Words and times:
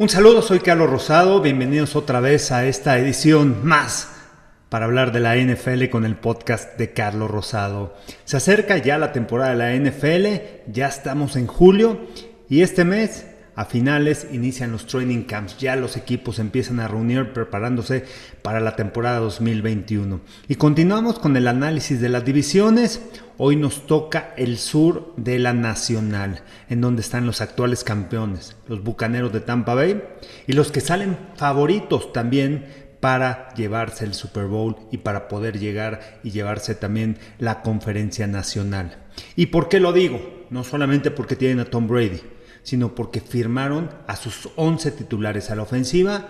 Un 0.00 0.08
saludo, 0.08 0.40
soy 0.40 0.60
Carlos 0.60 0.88
Rosado, 0.88 1.42
bienvenidos 1.42 1.94
otra 1.94 2.20
vez 2.20 2.52
a 2.52 2.64
esta 2.64 2.96
edición 2.96 3.66
más 3.66 4.08
para 4.70 4.86
hablar 4.86 5.12
de 5.12 5.20
la 5.20 5.36
NFL 5.36 5.90
con 5.90 6.06
el 6.06 6.16
podcast 6.16 6.78
de 6.78 6.94
Carlos 6.94 7.30
Rosado. 7.30 7.94
Se 8.24 8.38
acerca 8.38 8.78
ya 8.78 8.96
la 8.96 9.12
temporada 9.12 9.50
de 9.50 9.56
la 9.56 9.90
NFL, 9.90 10.72
ya 10.72 10.88
estamos 10.88 11.36
en 11.36 11.46
julio 11.46 12.00
y 12.48 12.62
este 12.62 12.86
mes 12.86 13.26
a 13.54 13.64
finales 13.64 14.26
inician 14.32 14.72
los 14.72 14.86
training 14.86 15.24
camps, 15.24 15.58
ya 15.58 15.76
los 15.76 15.96
equipos 15.96 16.38
empiezan 16.38 16.80
a 16.80 16.88
reunir 16.88 17.32
preparándose 17.32 18.04
para 18.42 18.60
la 18.60 18.76
temporada 18.76 19.18
2021. 19.18 20.20
Y 20.48 20.54
continuamos 20.54 21.18
con 21.18 21.36
el 21.36 21.48
análisis 21.48 22.00
de 22.00 22.08
las 22.08 22.24
divisiones. 22.24 23.02
Hoy 23.38 23.56
nos 23.56 23.86
toca 23.86 24.34
el 24.36 24.58
sur 24.58 25.14
de 25.16 25.38
la 25.38 25.52
Nacional, 25.52 26.42
en 26.68 26.80
donde 26.80 27.02
están 27.02 27.26
los 27.26 27.40
actuales 27.40 27.84
campeones, 27.84 28.56
los 28.68 28.82
Bucaneros 28.82 29.32
de 29.32 29.40
Tampa 29.40 29.74
Bay, 29.74 30.02
y 30.46 30.52
los 30.52 30.70
que 30.70 30.80
salen 30.80 31.16
favoritos 31.36 32.12
también 32.12 32.66
para 33.00 33.48
llevarse 33.54 34.04
el 34.04 34.14
Super 34.14 34.44
Bowl 34.44 34.76
y 34.92 34.98
para 34.98 35.26
poder 35.28 35.58
llegar 35.58 36.20
y 36.22 36.30
llevarse 36.30 36.74
también 36.74 37.16
la 37.38 37.62
conferencia 37.62 38.26
nacional. 38.26 38.98
¿Y 39.36 39.46
por 39.46 39.68
qué 39.68 39.80
lo 39.80 39.92
digo? 39.92 40.46
No 40.50 40.64
solamente 40.64 41.10
porque 41.10 41.36
tienen 41.36 41.60
a 41.60 41.64
Tom 41.64 41.88
Brady, 41.88 42.20
sino 42.62 42.94
porque 42.94 43.20
firmaron 43.20 43.90
a 44.06 44.16
sus 44.16 44.48
11 44.56 44.90
titulares 44.92 45.50
a 45.50 45.56
la 45.56 45.62
ofensiva, 45.62 46.28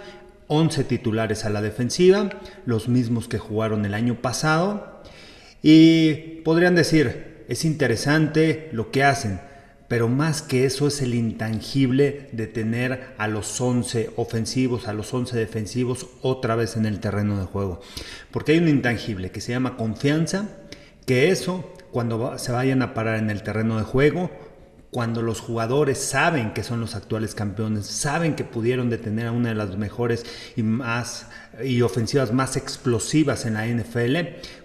11 0.48 0.84
titulares 0.84 1.44
a 1.44 1.50
la 1.50 1.62
defensiva, 1.62 2.28
los 2.66 2.88
mismos 2.88 3.28
que 3.28 3.38
jugaron 3.38 3.84
el 3.84 3.94
año 3.94 4.16
pasado. 4.16 5.00
Y 5.62 6.40
podrían 6.44 6.74
decir, 6.74 7.44
es 7.48 7.64
interesante 7.64 8.68
lo 8.72 8.90
que 8.90 9.04
hacen, 9.04 9.40
pero 9.86 10.08
más 10.08 10.42
que 10.42 10.64
eso 10.66 10.86
es 10.86 11.02
el 11.02 11.14
intangible 11.14 12.28
de 12.32 12.46
tener 12.46 13.14
a 13.18 13.28
los 13.28 13.60
11 13.60 14.10
ofensivos, 14.16 14.88
a 14.88 14.92
los 14.92 15.12
11 15.12 15.36
defensivos 15.36 16.06
otra 16.22 16.54
vez 16.54 16.76
en 16.76 16.86
el 16.86 17.00
terreno 17.00 17.38
de 17.38 17.46
juego. 17.46 17.80
Porque 18.30 18.52
hay 18.52 18.58
un 18.58 18.68
intangible 18.68 19.30
que 19.30 19.40
se 19.40 19.52
llama 19.52 19.76
confianza, 19.76 20.48
que 21.06 21.30
eso 21.30 21.72
cuando 21.90 22.38
se 22.38 22.52
vayan 22.52 22.82
a 22.82 22.94
parar 22.94 23.18
en 23.18 23.30
el 23.30 23.42
terreno 23.42 23.78
de 23.78 23.84
juego 23.84 24.30
cuando 24.90 25.22
los 25.22 25.40
jugadores 25.40 25.98
saben 25.98 26.52
que 26.52 26.64
son 26.64 26.80
los 26.80 26.96
actuales 26.96 27.34
campeones, 27.34 27.86
saben 27.86 28.34
que 28.34 28.44
pudieron 28.44 28.90
detener 28.90 29.28
a 29.28 29.32
una 29.32 29.50
de 29.50 29.54
las 29.54 29.76
mejores 29.76 30.26
y 30.56 30.62
más 30.62 31.28
y 31.62 31.82
ofensivas 31.82 32.32
más 32.32 32.56
explosivas 32.56 33.46
en 33.46 33.54
la 33.54 33.66
NFL, 33.66 34.16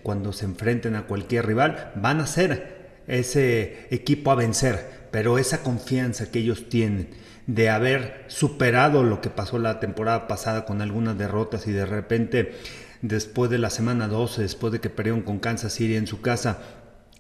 cuando 0.02 0.34
se 0.34 0.46
enfrenten 0.46 0.96
a 0.96 1.04
cualquier 1.04 1.46
rival, 1.46 1.92
van 1.96 2.22
a 2.22 2.28
ser 2.28 3.02
ese 3.08 3.88
equipo 3.92 4.32
a 4.32 4.36
vencer, 4.36 5.08
pero 5.12 5.38
esa 5.38 5.62
confianza 5.62 6.32
que 6.32 6.40
ellos 6.40 6.70
tienen 6.70 7.10
de 7.48 7.70
haber 7.70 8.26
superado 8.28 9.04
lo 9.04 9.22
que 9.22 9.30
pasó 9.30 9.60
la 9.60 9.80
temporada 9.80 10.28
pasada 10.28 10.66
con 10.66 10.82
algunas 10.82 11.18
derrotas 11.18 11.68
y 11.68 11.72
de 11.72 11.86
repente 11.86 12.56
después 13.02 13.52
de 13.52 13.60
la 13.60 13.70
semana 13.70 14.08
12, 14.08 14.42
después 14.42 14.74
de 14.74 14.80
que 14.80 14.90
perdieron 14.90 15.22
con 15.22 15.38
Kansas 15.38 15.74
City 15.74 15.96
en 15.96 16.08
su 16.08 16.22
casa, 16.22 16.60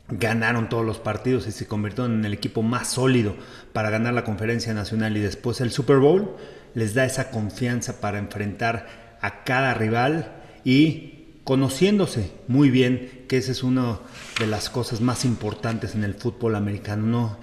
ganaron 0.10 0.70
todos 0.70 0.86
los 0.86 1.00
partidos 1.00 1.48
y 1.48 1.52
se 1.52 1.68
convirtieron 1.68 2.14
en 2.14 2.26
el 2.26 2.34
equipo 2.34 2.62
más 2.62 2.90
sólido 2.90 3.36
para 3.74 3.90
ganar 3.90 4.14
la 4.14 4.24
conferencia 4.24 4.74
nacional 4.74 5.18
y 5.18 5.22
después 5.22 5.62
el 5.62 5.72
Super 5.72 5.98
Bowl, 5.98 6.36
les 6.74 6.94
da 6.94 7.06
esa 7.06 7.32
confianza 7.32 8.00
para 8.02 8.20
enfrentar 8.20 9.18
a 9.22 9.44
cada 9.44 9.74
rival 9.74 10.32
y 10.64 11.16
conociéndose 11.44 12.32
muy 12.48 12.70
bien, 12.70 13.26
que 13.28 13.38
esa 13.38 13.52
es 13.52 13.64
una 13.64 14.00
de 14.40 14.48
las 14.48 14.70
cosas 14.70 15.02
más 15.02 15.26
importantes 15.26 15.96
en 15.96 16.04
el 16.04 16.16
fútbol 16.16 16.56
americano. 16.56 17.06
No, 17.06 17.38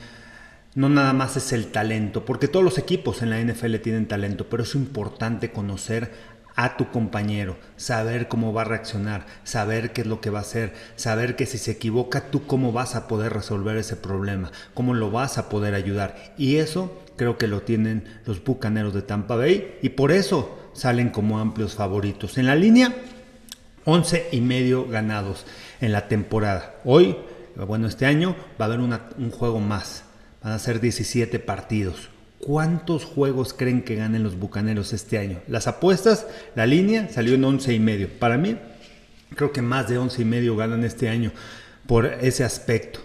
no 0.74 0.88
nada 0.88 1.12
más 1.12 1.36
es 1.36 1.52
el 1.52 1.66
talento, 1.68 2.24
porque 2.24 2.48
todos 2.48 2.64
los 2.64 2.78
equipos 2.78 3.22
en 3.22 3.30
la 3.30 3.40
NFL 3.40 3.76
tienen 3.76 4.06
talento, 4.06 4.48
pero 4.48 4.64
es 4.64 4.74
importante 4.74 5.52
conocer 5.52 6.12
a 6.54 6.76
tu 6.76 6.90
compañero, 6.90 7.56
saber 7.76 8.28
cómo 8.28 8.52
va 8.52 8.62
a 8.62 8.66
reaccionar, 8.66 9.26
saber 9.44 9.92
qué 9.92 10.02
es 10.02 10.06
lo 10.06 10.20
que 10.20 10.30
va 10.30 10.40
a 10.40 10.42
hacer, 10.42 10.74
saber 10.96 11.36
que 11.36 11.46
si 11.46 11.58
se 11.58 11.72
equivoca 11.72 12.30
tú 12.30 12.46
cómo 12.46 12.72
vas 12.72 12.94
a 12.94 13.08
poder 13.08 13.32
resolver 13.32 13.76
ese 13.76 13.96
problema, 13.96 14.52
cómo 14.74 14.94
lo 14.94 15.10
vas 15.10 15.38
a 15.38 15.48
poder 15.48 15.74
ayudar. 15.74 16.34
Y 16.36 16.56
eso 16.56 17.02
creo 17.16 17.38
que 17.38 17.48
lo 17.48 17.62
tienen 17.62 18.04
los 18.26 18.42
Bucaneros 18.42 18.94
de 18.94 19.02
Tampa 19.02 19.36
Bay 19.36 19.78
y 19.82 19.90
por 19.90 20.12
eso 20.12 20.58
salen 20.74 21.10
como 21.10 21.38
amplios 21.38 21.74
favoritos. 21.74 22.38
En 22.38 22.46
la 22.46 22.54
línea, 22.54 22.94
11 23.84 24.28
y 24.32 24.40
medio 24.40 24.86
ganados 24.86 25.44
en 25.80 25.92
la 25.92 26.08
temporada. 26.08 26.76
Hoy, 26.84 27.16
bueno, 27.56 27.86
este 27.86 28.06
año 28.06 28.36
va 28.60 28.66
a 28.66 28.68
haber 28.68 28.80
un 28.80 29.30
juego 29.30 29.60
más. 29.60 30.04
Van 30.42 30.52
a 30.52 30.58
ser 30.58 30.80
17 30.80 31.38
partidos. 31.38 32.10
¿Cuántos 32.44 33.04
juegos 33.04 33.54
creen 33.54 33.84
que 33.84 33.94
ganen 33.94 34.24
los 34.24 34.36
Bucaneros 34.36 34.92
este 34.92 35.16
año? 35.16 35.38
Las 35.46 35.68
apuestas, 35.68 36.26
la 36.56 36.66
línea 36.66 37.08
salió 37.08 37.34
en 37.34 37.44
11 37.44 37.72
y 37.72 37.78
medio. 37.78 38.08
Para 38.18 38.36
mí, 38.36 38.58
creo 39.36 39.52
que 39.52 39.62
más 39.62 39.88
de 39.88 39.96
11 39.96 40.22
y 40.22 40.24
medio 40.24 40.56
ganan 40.56 40.82
este 40.82 41.08
año 41.08 41.30
por 41.86 42.04
ese 42.04 42.42
aspecto. 42.42 42.98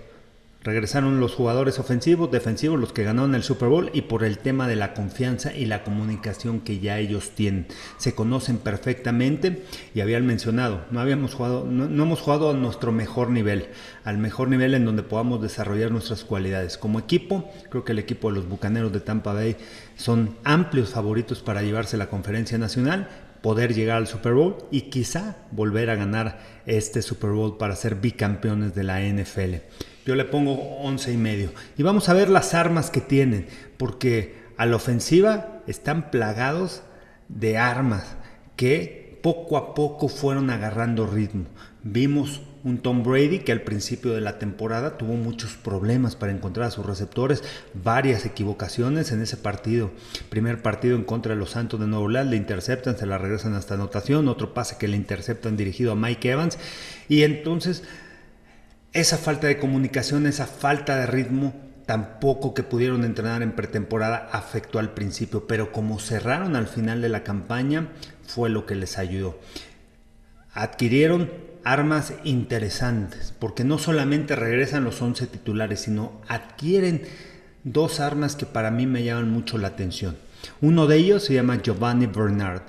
Regresaron 0.67 1.21
los 1.21 1.33
jugadores 1.33 1.79
ofensivos, 1.79 2.29
defensivos, 2.29 2.77
los 2.77 2.91
que 2.91 3.05
ganaron 3.05 3.35
el 3.35 3.43
Super 3.43 3.69
Bowl 3.69 3.89
y 3.93 4.01
por 4.01 4.25
el 4.25 4.37
tema 4.37 4.67
de 4.67 4.75
la 4.75 4.93
confianza 4.93 5.55
y 5.55 5.65
la 5.65 5.81
comunicación 5.81 6.59
que 6.59 6.79
ya 6.79 6.99
ellos 6.99 7.29
tienen. 7.35 7.67
Se 7.95 8.15
conocen 8.15 8.57
perfectamente 8.57 9.63
y 9.95 10.01
habían 10.01 10.25
mencionado, 10.25 10.83
no 10.91 10.99
habíamos 10.99 11.35
jugado, 11.35 11.63
no, 11.63 11.85
hemos 11.85 12.19
jugado 12.19 12.49
a 12.49 12.53
nuestro 12.53 12.91
mejor 12.91 13.29
nivel, 13.29 13.67
al 14.03 14.17
mejor 14.17 14.49
nivel 14.49 14.73
en 14.73 14.83
donde 14.83 15.03
podamos 15.03 15.41
desarrollar 15.41 15.89
nuestras 15.89 16.25
cualidades. 16.25 16.77
Como 16.77 16.99
equipo, 16.99 17.49
creo 17.69 17.85
que 17.85 17.93
el 17.93 17.99
equipo 17.99 18.27
de 18.27 18.35
los 18.35 18.49
Bucaneros 18.49 18.91
de 18.91 18.99
Tampa 18.99 19.31
Bay 19.31 19.55
son 19.95 20.35
amplios 20.43 20.89
favoritos 20.89 21.39
para 21.39 21.61
llevarse 21.61 21.95
la 21.95 22.09
conferencia 22.09 22.57
nacional, 22.57 23.07
poder 23.41 23.73
llegar 23.73 23.95
al 23.95 24.07
Super 24.07 24.33
Bowl 24.33 24.57
y 24.69 24.81
quizá 24.89 25.37
volver 25.51 25.89
a 25.89 25.95
ganar 25.95 26.41
este 26.65 27.01
Super 27.01 27.29
Bowl 27.29 27.57
para 27.57 27.77
ser 27.77 27.95
bicampeones 27.95 28.75
de 28.75 28.83
la 28.83 28.99
NFL. 28.99 29.61
Yo 30.07 30.15
le 30.15 30.23
pongo 30.23 30.53
11 30.53 31.11
y 31.11 31.17
medio. 31.17 31.51
Y 31.77 31.83
vamos 31.83 32.07
a 32.07 32.13
ver 32.13 32.29
las 32.29 32.53
armas 32.53 32.89
que 32.89 33.01
tienen, 33.01 33.45
porque 33.75 34.37
a 34.55 34.65
la 34.65 34.77
ofensiva 34.77 35.59
están 35.67 36.11
plagados 36.11 36.81
de 37.27 37.57
armas 37.57 38.15
que 38.55 39.19
poco 39.21 39.57
a 39.57 39.75
poco 39.75 40.07
fueron 40.07 40.49
agarrando 40.49 41.07
ritmo. 41.07 41.47
Vimos 41.83 42.41
un 42.63 42.77
Tom 42.77 43.03
Brady 43.03 43.39
que 43.39 43.51
al 43.51 43.63
principio 43.63 44.13
de 44.13 44.21
la 44.21 44.39
temporada 44.39 44.97
tuvo 44.97 45.15
muchos 45.15 45.55
problemas 45.55 46.15
para 46.15 46.31
encontrar 46.31 46.67
a 46.67 46.71
sus 46.71 46.85
receptores, 46.85 47.43
varias 47.73 48.25
equivocaciones 48.25 49.11
en 49.11 49.21
ese 49.21 49.35
partido. 49.35 49.91
Primer 50.29 50.61
partido 50.61 50.95
en 50.95 51.03
contra 51.03 51.33
de 51.33 51.39
los 51.39 51.49
Santos 51.49 51.81
de 51.81 51.87
Nuevo 51.87 52.05
Orleans, 52.05 52.29
le 52.29 52.37
interceptan, 52.37 52.97
se 52.97 53.05
la 53.05 53.17
regresan 53.17 53.55
hasta 53.55 53.73
anotación, 53.73 54.29
otro 54.29 54.53
pase 54.53 54.77
que 54.79 54.87
le 54.87 54.95
interceptan 54.95 55.57
dirigido 55.57 55.91
a 55.91 55.95
Mike 55.95 56.31
Evans 56.31 56.57
y 57.09 57.23
entonces 57.23 57.83
esa 58.93 59.17
falta 59.17 59.47
de 59.47 59.57
comunicación, 59.57 60.25
esa 60.25 60.47
falta 60.47 60.95
de 60.97 61.07
ritmo, 61.07 61.53
tampoco 61.85 62.53
que 62.53 62.63
pudieron 62.63 63.03
entrenar 63.03 63.41
en 63.41 63.53
pretemporada 63.53 64.29
afectó 64.31 64.79
al 64.79 64.93
principio, 64.93 65.47
pero 65.47 65.71
como 65.71 65.99
cerraron 65.99 66.55
al 66.55 66.67
final 66.67 67.01
de 67.01 67.09
la 67.09 67.23
campaña, 67.23 67.87
fue 68.25 68.49
lo 68.49 68.65
que 68.65 68.75
les 68.75 68.97
ayudó. 68.97 69.39
Adquirieron 70.53 71.31
armas 71.63 72.13
interesantes, 72.23 73.33
porque 73.37 73.63
no 73.63 73.77
solamente 73.77 74.35
regresan 74.35 74.83
los 74.83 75.01
11 75.01 75.27
titulares, 75.27 75.81
sino 75.81 76.21
adquieren 76.27 77.03
dos 77.63 77.99
armas 77.99 78.35
que 78.35 78.45
para 78.45 78.71
mí 78.71 78.85
me 78.85 79.03
llaman 79.03 79.31
mucho 79.31 79.57
la 79.57 79.69
atención. 79.69 80.17
Uno 80.61 80.87
de 80.87 80.97
ellos 80.97 81.23
se 81.23 81.33
llama 81.33 81.61
Giovanni 81.61 82.05
Bernard, 82.05 82.63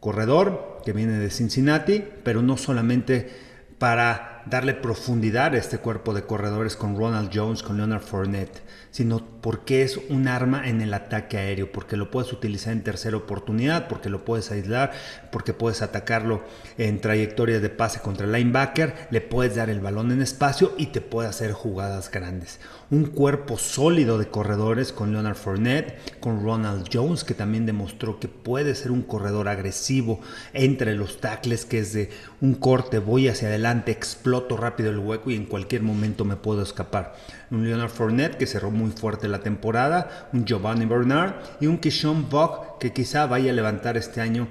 corredor 0.00 0.80
que 0.84 0.92
viene 0.92 1.18
de 1.18 1.30
Cincinnati, 1.30 2.04
pero 2.22 2.42
no 2.42 2.56
solamente 2.56 3.30
para 3.84 4.40
darle 4.46 4.72
profundidad 4.72 5.52
a 5.52 5.58
este 5.58 5.76
cuerpo 5.76 6.14
de 6.14 6.22
corredores 6.22 6.74
con 6.74 6.96
Ronald 6.96 7.30
Jones, 7.34 7.62
con 7.62 7.76
Leonard 7.76 8.00
Fournette, 8.00 8.62
sino 8.90 9.22
porque 9.42 9.82
es 9.82 9.98
un 10.08 10.26
arma 10.26 10.66
en 10.66 10.80
el 10.80 10.94
ataque 10.94 11.36
aéreo, 11.36 11.70
porque 11.70 11.98
lo 11.98 12.10
puedes 12.10 12.32
utilizar 12.32 12.72
en 12.72 12.82
tercera 12.82 13.18
oportunidad, 13.18 13.86
porque 13.86 14.08
lo 14.08 14.24
puedes 14.24 14.50
aislar, 14.50 14.92
porque 15.30 15.52
puedes 15.52 15.82
atacarlo 15.82 16.44
en 16.78 16.98
trayectorias 17.02 17.60
de 17.60 17.68
pase 17.68 18.00
contra 18.00 18.24
el 18.24 18.32
linebacker, 18.32 19.08
le 19.10 19.20
puedes 19.20 19.54
dar 19.54 19.68
el 19.68 19.80
balón 19.80 20.12
en 20.12 20.22
espacio 20.22 20.72
y 20.78 20.86
te 20.86 21.02
puede 21.02 21.28
hacer 21.28 21.52
jugadas 21.52 22.10
grandes. 22.10 22.60
Un 22.94 23.06
cuerpo 23.06 23.58
sólido 23.58 24.18
de 24.18 24.28
corredores 24.28 24.92
con 24.92 25.10
Leonard 25.10 25.34
Fournette, 25.34 25.98
con 26.20 26.44
Ronald 26.44 26.86
Jones, 26.92 27.24
que 27.24 27.34
también 27.34 27.66
demostró 27.66 28.20
que 28.20 28.28
puede 28.28 28.76
ser 28.76 28.92
un 28.92 29.02
corredor 29.02 29.48
agresivo 29.48 30.20
entre 30.52 30.94
los 30.94 31.20
tackles, 31.20 31.64
que 31.64 31.80
es 31.80 31.92
de 31.92 32.10
un 32.40 32.54
corte, 32.54 33.00
voy 33.00 33.26
hacia 33.26 33.48
adelante, 33.48 33.90
exploto 33.90 34.56
rápido 34.56 34.90
el 34.90 35.00
hueco 35.00 35.32
y 35.32 35.34
en 35.34 35.46
cualquier 35.46 35.82
momento 35.82 36.24
me 36.24 36.36
puedo 36.36 36.62
escapar. 36.62 37.16
Un 37.50 37.64
Leonard 37.64 37.90
Fournette 37.90 38.36
que 38.36 38.46
cerró 38.46 38.70
muy 38.70 38.92
fuerte 38.92 39.26
la 39.26 39.40
temporada, 39.40 40.28
un 40.32 40.44
Giovanni 40.44 40.86
Bernard 40.86 41.34
y 41.60 41.66
un 41.66 41.78
Kishon 41.78 42.30
Buck 42.30 42.78
que 42.78 42.92
quizá 42.92 43.26
vaya 43.26 43.50
a 43.50 43.54
levantar 43.54 43.96
este 43.96 44.20
año 44.20 44.46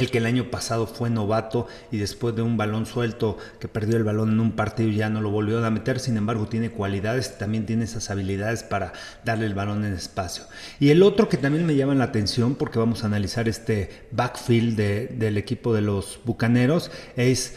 el 0.00 0.10
que 0.10 0.18
el 0.18 0.26
año 0.26 0.50
pasado 0.50 0.86
fue 0.86 1.10
novato 1.10 1.66
y 1.90 1.98
después 1.98 2.34
de 2.34 2.42
un 2.42 2.56
balón 2.56 2.86
suelto 2.86 3.38
que 3.58 3.68
perdió 3.68 3.96
el 3.96 4.04
balón 4.04 4.32
en 4.32 4.40
un 4.40 4.52
partido 4.52 4.90
ya 4.90 5.08
no 5.08 5.20
lo 5.20 5.30
volvió 5.30 5.64
a 5.64 5.70
meter, 5.70 6.00
sin 6.00 6.16
embargo 6.16 6.46
tiene 6.46 6.70
cualidades, 6.70 7.38
también 7.38 7.66
tiene 7.66 7.84
esas 7.84 8.10
habilidades 8.10 8.62
para 8.62 8.92
darle 9.24 9.46
el 9.46 9.54
balón 9.54 9.84
en 9.84 9.92
espacio. 9.92 10.44
Y 10.78 10.90
el 10.90 11.02
otro 11.02 11.28
que 11.28 11.36
también 11.36 11.66
me 11.66 11.76
llama 11.76 11.94
la 11.94 12.04
atención 12.04 12.54
porque 12.54 12.78
vamos 12.78 13.02
a 13.02 13.06
analizar 13.06 13.48
este 13.48 14.06
backfield 14.10 14.76
del 14.76 15.38
equipo 15.38 15.74
de 15.74 15.82
los 15.82 16.20
Bucaneros 16.24 16.90
es 17.16 17.56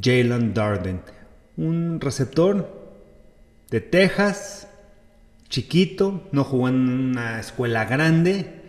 Jalen 0.00 0.52
Darden, 0.54 1.00
un 1.56 2.00
receptor 2.00 2.86
de 3.70 3.80
Texas, 3.80 4.68
chiquito, 5.48 6.28
no 6.32 6.44
jugó 6.44 6.68
en 6.68 6.88
una 6.88 7.40
escuela 7.40 7.84
grande, 7.84 8.62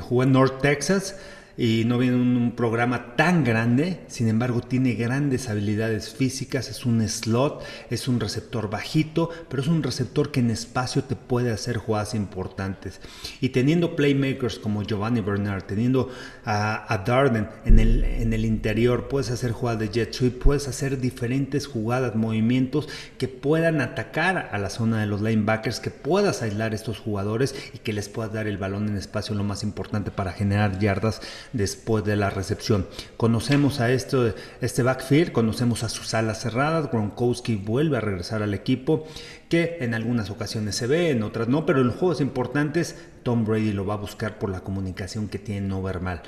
jugó 0.00 0.22
en 0.22 0.32
North 0.32 0.60
Texas, 0.60 1.18
y 1.58 1.84
no 1.86 1.98
viene 1.98 2.16
un, 2.16 2.52
programa 2.56 3.16
tan 3.16 3.44
grande, 3.44 4.00
sin 4.08 4.28
embargo 4.28 4.60
tiene 4.60 4.94
grandes 4.94 5.48
habilidades 5.48 6.14
físicas, 6.14 6.68
es 6.68 6.86
un 6.86 7.06
slot, 7.06 7.62
es 7.90 8.08
un 8.08 8.20
receptor 8.20 8.70
bajito, 8.70 9.30
pero 9.48 9.62
es 9.62 9.68
un 9.68 9.82
receptor 9.82 10.30
que 10.30 10.40
en 10.40 10.50
espacio 10.50 11.04
te 11.04 11.16
puede 11.16 11.50
hacer 11.50 11.76
jugadas 11.76 12.14
importantes. 12.14 13.00
Y 13.40 13.50
teniendo 13.50 13.96
playmakers 13.96 14.58
como 14.58 14.82
Giovanni 14.82 15.20
Bernard, 15.20 15.64
teniendo 15.64 16.10
a, 16.44 16.92
a 16.92 16.98
Darden 16.98 17.48
en 17.64 17.78
el, 17.78 18.04
en 18.04 18.32
el 18.32 18.44
interior, 18.44 19.08
puedes 19.08 19.30
hacer 19.30 19.52
jugadas 19.52 19.80
de 19.80 19.88
jet 19.88 20.12
sweep, 20.12 20.38
puedes 20.38 20.68
hacer 20.68 21.00
diferentes 21.00 21.66
jugadas, 21.66 22.14
movimientos 22.14 22.88
que 23.18 23.28
puedan 23.28 23.80
atacar 23.80 24.50
a 24.52 24.58
la 24.58 24.70
zona 24.70 25.00
de 25.00 25.06
los 25.06 25.20
linebackers, 25.20 25.80
que 25.80 25.90
puedas 25.90 26.42
aislar 26.42 26.72
a 26.72 26.76
estos 26.76 26.98
jugadores 26.98 27.54
y 27.74 27.78
que 27.78 27.92
les 27.92 28.08
puedas 28.08 28.32
dar 28.32 28.46
el 28.46 28.58
balón 28.58 28.88
en 28.88 28.96
espacio, 28.96 29.34
lo 29.34 29.44
más 29.44 29.62
importante 29.62 30.10
para 30.10 30.32
generar 30.32 30.78
yardas 30.78 31.20
después 31.52 32.04
de 32.04 32.16
la 32.16 32.30
recepción. 32.30 32.86
Conocemos 33.16 33.80
a 33.80 33.90
esto, 33.90 34.34
este 34.60 34.82
backfield, 34.82 35.32
conocemos 35.32 35.82
a 35.82 35.88
sus 35.88 36.14
alas 36.14 36.40
cerradas, 36.40 36.90
Gronkowski 36.90 37.56
vuelve 37.56 37.96
a 37.96 38.00
regresar 38.00 38.42
al 38.42 38.54
equipo, 38.54 39.06
que 39.48 39.78
en 39.80 39.94
algunas 39.94 40.30
ocasiones 40.30 40.76
se 40.76 40.86
ve, 40.86 41.10
en 41.10 41.22
otras 41.22 41.48
no, 41.48 41.66
pero 41.66 41.80
en 41.80 41.88
los 41.88 41.96
juegos 41.96 42.20
importantes 42.20 42.96
Tom 43.26 43.44
Brady 43.44 43.72
lo 43.72 43.84
va 43.84 43.94
a 43.94 43.96
buscar 43.96 44.38
por 44.38 44.50
la 44.50 44.60
comunicación 44.60 45.26
que 45.26 45.40
tiene 45.40 45.66
no 45.66 45.82
verbal. 45.82 46.22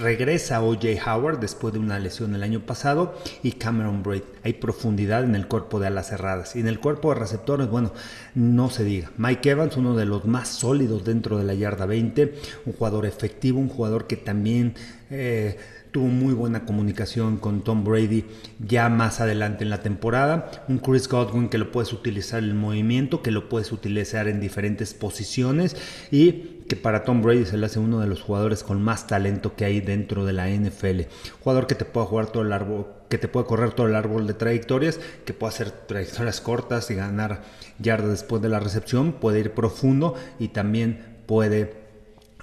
Regresa 0.00 0.60
OJ 0.60 0.98
Howard 1.06 1.38
después 1.38 1.72
de 1.72 1.78
una 1.78 2.00
lesión 2.00 2.34
el 2.34 2.42
año 2.42 2.58
pasado 2.58 3.14
y 3.44 3.52
Cameron 3.52 4.02
Braid. 4.02 4.22
Hay 4.42 4.54
profundidad 4.54 5.22
en 5.22 5.36
el 5.36 5.46
cuerpo 5.46 5.78
de 5.78 5.86
alas 5.86 6.08
cerradas 6.08 6.56
y 6.56 6.58
en 6.58 6.66
el 6.66 6.80
cuerpo 6.80 7.10
de 7.14 7.20
receptores, 7.20 7.68
bueno, 7.68 7.92
no 8.34 8.68
se 8.68 8.82
diga. 8.82 9.12
Mike 9.16 9.48
Evans, 9.48 9.76
uno 9.76 9.94
de 9.94 10.06
los 10.06 10.24
más 10.24 10.48
sólidos 10.48 11.04
dentro 11.04 11.38
de 11.38 11.44
la 11.44 11.54
yarda 11.54 11.86
20, 11.86 12.34
un 12.66 12.72
jugador 12.72 13.06
efectivo, 13.06 13.60
un 13.60 13.68
jugador 13.68 14.08
que 14.08 14.16
también... 14.16 14.74
Eh, 15.08 15.56
tuvo 15.92 16.06
muy 16.06 16.34
buena 16.34 16.64
comunicación 16.64 17.36
con 17.36 17.62
Tom 17.62 17.84
Brady 17.84 18.24
ya 18.58 18.88
más 18.88 19.20
adelante 19.20 19.64
en 19.64 19.70
la 19.70 19.82
temporada. 19.82 20.50
Un 20.68 20.78
Chris 20.78 21.08
Godwin 21.08 21.48
que 21.48 21.58
lo 21.58 21.72
puedes 21.72 21.92
utilizar 21.92 22.42
en 22.42 22.56
movimiento, 22.56 23.22
que 23.22 23.30
lo 23.30 23.48
puedes 23.48 23.72
utilizar 23.72 24.28
en 24.28 24.40
diferentes 24.40 24.94
posiciones 24.94 25.76
y 26.10 26.60
que 26.68 26.76
para 26.76 27.02
Tom 27.02 27.20
Brady 27.20 27.46
se 27.46 27.56
le 27.56 27.66
hace 27.66 27.80
uno 27.80 27.98
de 27.98 28.06
los 28.06 28.22
jugadores 28.22 28.62
con 28.62 28.80
más 28.80 29.08
talento 29.08 29.56
que 29.56 29.64
hay 29.64 29.80
dentro 29.80 30.24
de 30.24 30.32
la 30.32 30.48
NFL. 30.48 31.02
Jugador 31.42 31.66
que 31.66 31.74
te 31.74 31.84
puede 31.84 32.06
jugar 32.06 32.26
todo 32.26 32.44
el 32.44 32.52
árbol, 32.52 32.86
que 33.08 33.18
te 33.18 33.26
puede 33.26 33.46
correr 33.46 33.72
todo 33.72 33.88
el 33.88 33.96
árbol 33.96 34.28
de 34.28 34.34
trayectorias, 34.34 35.00
que 35.24 35.34
puede 35.34 35.52
hacer 35.52 35.70
trayectorias 35.70 36.40
cortas 36.40 36.90
y 36.92 36.94
ganar 36.94 37.42
yardas 37.80 38.10
después 38.10 38.40
de 38.40 38.50
la 38.50 38.60
recepción, 38.60 39.14
puede 39.14 39.40
ir 39.40 39.50
profundo 39.52 40.14
y 40.38 40.48
también 40.48 41.18
puede 41.26 41.79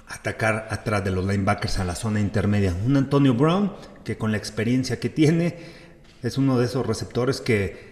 atacar 0.08 0.68
atrás 0.70 1.04
de 1.04 1.10
los 1.10 1.24
linebackers 1.24 1.78
a 1.78 1.84
la 1.84 1.94
zona 1.94 2.20
intermedia. 2.20 2.74
Un 2.84 2.96
Antonio 2.96 3.34
Brown 3.34 3.72
que 4.04 4.16
con 4.16 4.32
la 4.32 4.38
experiencia 4.38 4.98
que 4.98 5.08
tiene 5.08 5.58
es 6.22 6.38
uno 6.38 6.58
de 6.58 6.66
esos 6.66 6.86
receptores 6.86 7.40
que 7.40 7.87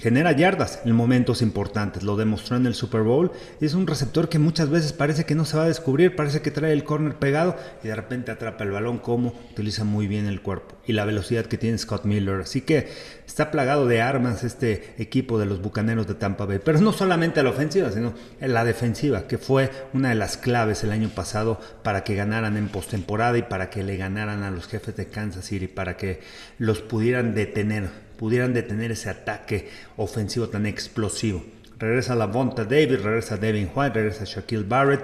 genera 0.00 0.32
yardas 0.32 0.80
en 0.84 0.92
momentos 0.94 1.42
importantes. 1.42 2.02
Lo 2.02 2.16
demostró 2.16 2.56
en 2.56 2.66
el 2.66 2.74
Super 2.74 3.02
Bowl. 3.02 3.32
Es 3.60 3.74
un 3.74 3.86
receptor 3.86 4.28
que 4.30 4.38
muchas 4.38 4.70
veces 4.70 4.94
parece 4.94 5.24
que 5.24 5.34
no 5.34 5.44
se 5.44 5.58
va 5.58 5.64
a 5.64 5.68
descubrir, 5.68 6.16
parece 6.16 6.40
que 6.40 6.50
trae 6.50 6.72
el 6.72 6.84
corner 6.84 7.16
pegado 7.16 7.56
y 7.84 7.88
de 7.88 7.94
repente 7.94 8.30
atrapa 8.30 8.64
el 8.64 8.70
balón 8.70 8.98
como 8.98 9.34
utiliza 9.50 9.84
muy 9.84 10.06
bien 10.06 10.26
el 10.26 10.40
cuerpo 10.40 10.76
y 10.86 10.94
la 10.94 11.04
velocidad 11.04 11.44
que 11.44 11.58
tiene 11.58 11.76
Scott 11.76 12.04
Miller. 12.06 12.40
Así 12.40 12.62
que 12.62 12.88
está 13.26 13.50
plagado 13.50 13.86
de 13.86 14.00
armas 14.00 14.42
este 14.42 14.94
equipo 14.96 15.38
de 15.38 15.46
los 15.46 15.60
Bucaneros 15.60 16.06
de 16.06 16.14
Tampa 16.14 16.46
Bay. 16.46 16.60
Pero 16.64 16.80
no 16.80 16.92
solamente 16.92 17.42
la 17.42 17.50
ofensiva, 17.50 17.92
sino 17.92 18.14
en 18.40 18.54
la 18.54 18.64
defensiva, 18.64 19.26
que 19.28 19.36
fue 19.36 19.70
una 19.92 20.08
de 20.08 20.14
las 20.14 20.38
claves 20.38 20.82
el 20.82 20.92
año 20.92 21.10
pasado 21.10 21.60
para 21.82 22.04
que 22.04 22.14
ganaran 22.14 22.56
en 22.56 22.68
postemporada 22.68 23.36
y 23.36 23.42
para 23.42 23.68
que 23.68 23.84
le 23.84 23.98
ganaran 23.98 24.42
a 24.44 24.50
los 24.50 24.66
jefes 24.66 24.96
de 24.96 25.08
Kansas 25.08 25.44
City, 25.44 25.68
para 25.68 25.98
que 25.98 26.20
los 26.58 26.80
pudieran 26.80 27.34
detener 27.34 28.09
pudieran 28.20 28.52
detener 28.52 28.92
ese 28.92 29.08
ataque 29.08 29.70
ofensivo 29.96 30.50
tan 30.50 30.66
explosivo. 30.66 31.42
Regresa 31.78 32.14
la 32.14 32.26
Vonta 32.26 32.64
David, 32.64 33.00
regresa 33.00 33.38
Devin 33.38 33.70
White, 33.74 33.94
regresa 33.94 34.26
Shaquille 34.26 34.64
Barrett, 34.68 35.00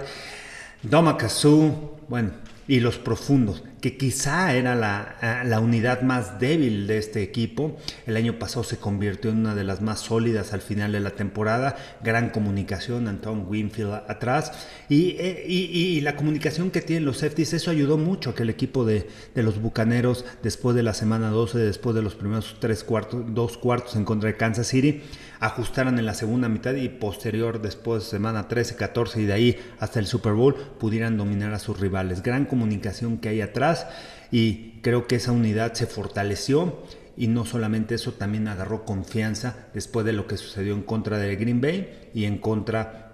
Doma 0.83 1.17
Kazoo, 1.17 1.97
bueno, 2.07 2.33
y 2.67 2.79
los 2.79 2.99
profundos, 2.99 3.63
que 3.81 3.95
quizá 3.95 4.55
era 4.55 4.75
la, 4.75 5.43
la, 5.45 5.59
unidad 5.59 6.01
más 6.01 6.39
débil 6.39 6.87
de 6.87 6.97
este 6.97 7.21
equipo. 7.21 7.77
El 8.07 8.17
año 8.17 8.39
pasado 8.39 8.63
se 8.63 8.77
convirtió 8.77 9.29
en 9.29 9.37
una 9.37 9.55
de 9.55 9.63
las 9.63 9.81
más 9.81 9.99
sólidas 9.99 10.53
al 10.53 10.61
final 10.61 10.91
de 10.91 10.99
la 10.99 11.11
temporada. 11.11 11.75
Gran 12.03 12.31
comunicación, 12.31 13.07
Anton 13.07 13.45
Winfield 13.47 13.93
atrás. 14.07 14.51
Y, 14.89 15.11
eh, 15.19 15.43
y, 15.47 15.65
y, 15.97 16.01
la 16.01 16.15
comunicación 16.15 16.71
que 16.71 16.81
tienen 16.81 17.05
los 17.05 17.19
safeties, 17.19 17.53
eso 17.53 17.69
ayudó 17.69 17.97
mucho 17.97 18.31
a 18.31 18.35
que 18.35 18.43
el 18.43 18.49
equipo 18.49 18.83
de, 18.83 19.07
de, 19.35 19.43
los 19.43 19.61
Bucaneros, 19.61 20.25
después 20.41 20.75
de 20.75 20.83
la 20.83 20.95
semana 20.95 21.29
12, 21.29 21.59
después 21.59 21.95
de 21.95 22.01
los 22.01 22.15
primeros 22.15 22.55
tres 22.59 22.83
cuartos, 22.83 23.25
dos 23.27 23.57
cuartos 23.57 23.95
en 23.95 24.05
contra 24.05 24.29
de 24.29 24.37
Kansas 24.37 24.67
City, 24.67 25.03
ajustaran 25.39 25.99
en 25.99 26.05
la 26.07 26.15
segunda 26.15 26.49
mitad 26.49 26.73
y 26.73 26.89
posterior, 26.89 27.61
después 27.61 28.05
de 28.05 28.09
semana 28.09 28.47
13, 28.47 28.75
14 28.75 29.21
y 29.21 29.25
de 29.25 29.33
ahí 29.33 29.59
hasta 29.79 29.99
el 29.99 30.07
Super 30.07 30.33
Bowl, 30.33 30.55
pudieran 30.79 31.15
dominar 31.15 31.53
a 31.53 31.59
sus 31.59 31.79
rivales. 31.79 32.23
Gran 32.23 32.45
comunicación 32.45 33.17
que 33.17 33.29
hay 33.29 33.41
atrás 33.41 33.66
y 34.31 34.79
creo 34.81 35.07
que 35.07 35.15
esa 35.15 35.31
unidad 35.31 35.73
se 35.73 35.87
fortaleció 35.87 36.83
y 37.17 37.27
no 37.27 37.45
solamente 37.45 37.95
eso, 37.95 38.13
también 38.13 38.47
agarró 38.47 38.85
confianza 38.85 39.67
después 39.73 40.05
de 40.05 40.13
lo 40.13 40.27
que 40.27 40.37
sucedió 40.37 40.73
en 40.73 40.83
contra 40.83 41.17
de 41.17 41.35
Green 41.35 41.61
Bay 41.61 42.09
y 42.13 42.25
en 42.25 42.37
contra 42.37 43.07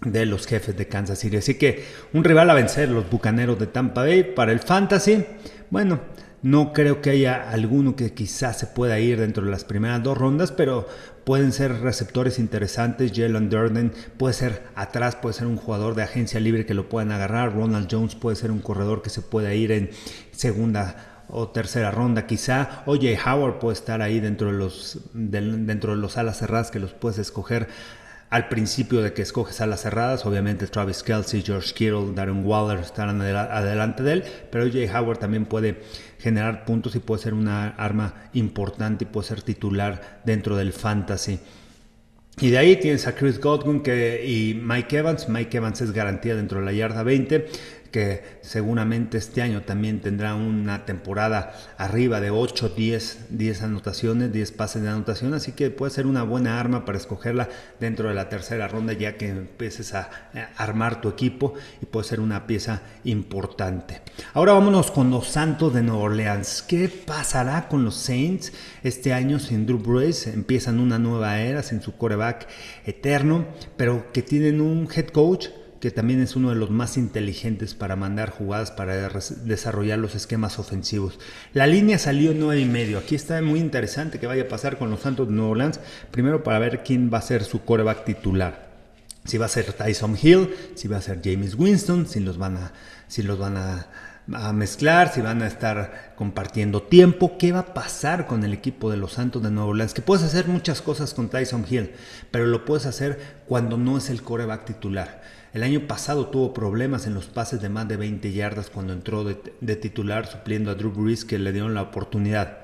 de 0.00 0.24
los 0.24 0.46
jefes 0.46 0.76
de 0.76 0.88
Kansas 0.88 1.18
City. 1.18 1.36
Así 1.36 1.54
que 1.54 1.84
un 2.14 2.24
rival 2.24 2.48
a 2.48 2.54
vencer, 2.54 2.88
los 2.88 3.10
Bucaneros 3.10 3.58
de 3.58 3.66
Tampa 3.66 4.02
Bay 4.02 4.34
para 4.34 4.52
el 4.52 4.60
Fantasy. 4.60 5.24
Bueno, 5.68 6.00
no 6.42 6.72
creo 6.72 7.02
que 7.02 7.10
haya 7.10 7.50
alguno 7.50 7.96
que 7.96 8.14
quizás 8.14 8.58
se 8.58 8.66
pueda 8.66 8.98
ir 8.98 9.20
dentro 9.20 9.44
de 9.44 9.50
las 9.50 9.64
primeras 9.64 10.02
dos 10.02 10.16
rondas, 10.16 10.52
pero 10.52 10.88
pueden 11.24 11.52
ser 11.52 11.80
receptores 11.80 12.38
interesantes. 12.38 13.12
Jalen 13.14 13.50
Durden 13.50 13.92
puede 14.16 14.34
ser 14.34 14.62
atrás, 14.74 15.16
puede 15.16 15.34
ser 15.34 15.46
un 15.46 15.56
jugador 15.56 15.94
de 15.94 16.02
agencia 16.02 16.40
libre 16.40 16.66
que 16.66 16.74
lo 16.74 16.88
puedan 16.88 17.12
agarrar. 17.12 17.54
Ronald 17.54 17.88
Jones 17.90 18.14
puede 18.14 18.36
ser 18.36 18.50
un 18.50 18.60
corredor 18.60 19.02
que 19.02 19.10
se 19.10 19.22
pueda 19.22 19.54
ir 19.54 19.72
en 19.72 19.90
segunda 20.32 21.24
o 21.28 21.48
tercera 21.48 21.90
ronda 21.90 22.26
quizá. 22.26 22.82
Oye, 22.86 23.18
Howard 23.24 23.58
puede 23.58 23.74
estar 23.74 24.02
ahí 24.02 24.20
dentro 24.20 24.48
de 24.48 24.58
los, 24.58 24.98
dentro 25.12 25.94
de 25.94 26.00
los 26.00 26.16
alas 26.16 26.38
cerradas 26.38 26.70
que 26.70 26.80
los 26.80 26.92
puedes 26.92 27.18
escoger 27.18 27.68
al 28.30 28.48
principio 28.48 29.02
de 29.02 29.12
que 29.12 29.22
escoges 29.22 29.60
alas 29.60 29.82
cerradas, 29.82 30.24
obviamente 30.24 30.68
Travis 30.68 31.02
Kelsey, 31.02 31.42
George 31.42 31.74
Kittle, 31.74 32.14
Darren 32.14 32.46
Waller 32.46 32.78
estarán 32.78 33.20
adelante 33.20 34.04
de 34.04 34.12
él, 34.12 34.24
pero 34.50 34.70
Jay 34.70 34.88
Howard 34.88 35.18
también 35.18 35.46
puede 35.46 35.82
generar 36.18 36.64
puntos 36.64 36.94
y 36.94 37.00
puede 37.00 37.22
ser 37.22 37.34
una 37.34 37.70
arma 37.70 38.14
importante 38.32 39.04
y 39.04 39.08
puede 39.08 39.26
ser 39.26 39.42
titular 39.42 40.20
dentro 40.24 40.56
del 40.56 40.72
fantasy. 40.72 41.40
Y 42.40 42.50
de 42.50 42.58
ahí 42.58 42.76
tienes 42.76 43.06
a 43.06 43.14
Chris 43.14 43.40
Godwin 43.40 43.80
que, 43.82 44.24
y 44.24 44.54
Mike 44.54 44.96
Evans. 44.96 45.28
Mike 45.28 45.58
Evans 45.58 45.80
es 45.82 45.92
garantía 45.92 46.36
dentro 46.36 46.60
de 46.60 46.64
la 46.64 46.72
yarda 46.72 47.02
20 47.02 47.48
que 47.90 48.22
seguramente 48.42 49.18
este 49.18 49.42
año 49.42 49.62
también 49.62 50.00
tendrá 50.00 50.34
una 50.34 50.84
temporada 50.84 51.54
arriba 51.76 52.20
de 52.20 52.30
8, 52.30 52.70
10, 52.76 53.26
10 53.30 53.62
anotaciones, 53.62 54.32
10 54.32 54.52
pases 54.52 54.82
de 54.82 54.88
anotación, 54.88 55.34
así 55.34 55.52
que 55.52 55.70
puede 55.70 55.92
ser 55.92 56.06
una 56.06 56.22
buena 56.22 56.60
arma 56.60 56.84
para 56.84 56.98
escogerla 56.98 57.48
dentro 57.78 58.08
de 58.08 58.14
la 58.14 58.28
tercera 58.28 58.68
ronda 58.68 58.92
ya 58.92 59.16
que 59.16 59.28
empieces 59.28 59.94
a, 59.94 60.10
armar 60.56 61.00
tu 61.00 61.08
equipo 61.08 61.54
y 61.82 61.86
puede 61.86 62.06
ser 62.06 62.20
una 62.20 62.46
pieza 62.46 62.82
importante. 63.04 64.00
Ahora 64.34 64.52
vámonos 64.52 64.90
con 64.90 65.10
los 65.10 65.28
Santos 65.28 65.74
de 65.74 65.82
Nueva 65.82 66.02
Orleans. 66.02 66.62
¿Qué 66.66 66.88
pasará 66.88 67.68
con 67.68 67.84
los 67.84 67.96
Saints 67.96 68.52
este 68.82 69.12
año 69.12 69.38
sin 69.38 69.66
Drew 69.66 69.78
Brees? 69.78 70.26
Empiezan 70.26 70.80
una 70.80 70.98
nueva 70.98 71.40
era 71.40 71.62
sin 71.62 71.80
su 71.82 71.96
coreback 71.96 72.46
eterno, 72.84 73.46
pero 73.76 74.12
que 74.12 74.22
tienen 74.22 74.60
un 74.60 74.88
head 74.94 75.08
coach 75.08 75.48
que 75.80 75.90
también 75.90 76.20
es 76.20 76.36
uno 76.36 76.50
de 76.50 76.56
los 76.56 76.70
más 76.70 76.98
inteligentes 76.98 77.74
para 77.74 77.96
mandar 77.96 78.30
jugadas, 78.30 78.70
para 78.70 79.08
desarrollar 79.44 79.98
los 79.98 80.14
esquemas 80.14 80.58
ofensivos. 80.58 81.18
La 81.54 81.66
línea 81.66 81.98
salió 81.98 82.34
nueve 82.34 82.60
y 82.60 82.66
medio. 82.66 82.98
Aquí 82.98 83.14
está 83.14 83.40
muy 83.40 83.60
interesante 83.60 84.18
que 84.18 84.26
vaya 84.26 84.42
a 84.42 84.48
pasar 84.48 84.76
con 84.76 84.90
los 84.90 85.00
Santos 85.00 85.28
de 85.28 85.34
Nueva 85.34 85.52
Orleans. 85.52 85.80
Primero 86.10 86.42
para 86.44 86.58
ver 86.58 86.82
quién 86.84 87.10
va 87.12 87.18
a 87.18 87.22
ser 87.22 87.44
su 87.44 87.64
coreback 87.64 88.04
titular. 88.04 88.68
Si 89.24 89.38
va 89.38 89.46
a 89.46 89.48
ser 89.50 89.72
Tyson 89.72 90.18
Hill, 90.20 90.54
si 90.74 90.86
va 90.86 90.98
a 90.98 91.02
ser 91.02 91.20
James 91.24 91.54
Winston, 91.54 92.06
si 92.06 92.20
los 92.20 92.36
van 92.36 92.56
a, 92.58 92.72
si 93.08 93.22
los 93.22 93.38
van 93.38 93.56
a 93.56 94.52
mezclar, 94.52 95.12
si 95.12 95.22
van 95.22 95.42
a 95.42 95.46
estar 95.46 96.12
compartiendo 96.14 96.82
tiempo, 96.82 97.36
qué 97.38 97.52
va 97.52 97.60
a 97.60 97.74
pasar 97.74 98.26
con 98.26 98.44
el 98.44 98.52
equipo 98.52 98.90
de 98.90 98.96
los 98.96 99.14
Santos 99.14 99.42
de 99.42 99.50
Nueva 99.50 99.70
Orleans, 99.70 99.94
que 99.94 100.02
puedes 100.02 100.24
hacer 100.24 100.46
muchas 100.46 100.82
cosas 100.82 101.14
con 101.14 101.30
Tyson 101.30 101.64
Hill, 101.68 101.92
pero 102.30 102.46
lo 102.46 102.64
puedes 102.64 102.86
hacer 102.86 103.18
cuando 103.46 103.76
no 103.76 103.98
es 103.98 104.10
el 104.10 104.22
coreback 104.22 104.66
titular. 104.66 105.39
El 105.52 105.64
año 105.64 105.88
pasado 105.88 106.28
tuvo 106.28 106.54
problemas 106.54 107.08
en 107.08 107.14
los 107.14 107.26
pases 107.26 107.60
de 107.60 107.68
más 107.68 107.88
de 107.88 107.96
20 107.96 108.32
yardas 108.32 108.70
cuando 108.70 108.92
entró 108.92 109.24
de, 109.24 109.76
titular 109.76 110.26
supliendo 110.26 110.70
a 110.70 110.76
Drew 110.76 110.92
Brees 110.92 111.24
que 111.24 111.40
le 111.40 111.50
dieron 111.50 111.74
la 111.74 111.82
oportunidad. 111.82 112.58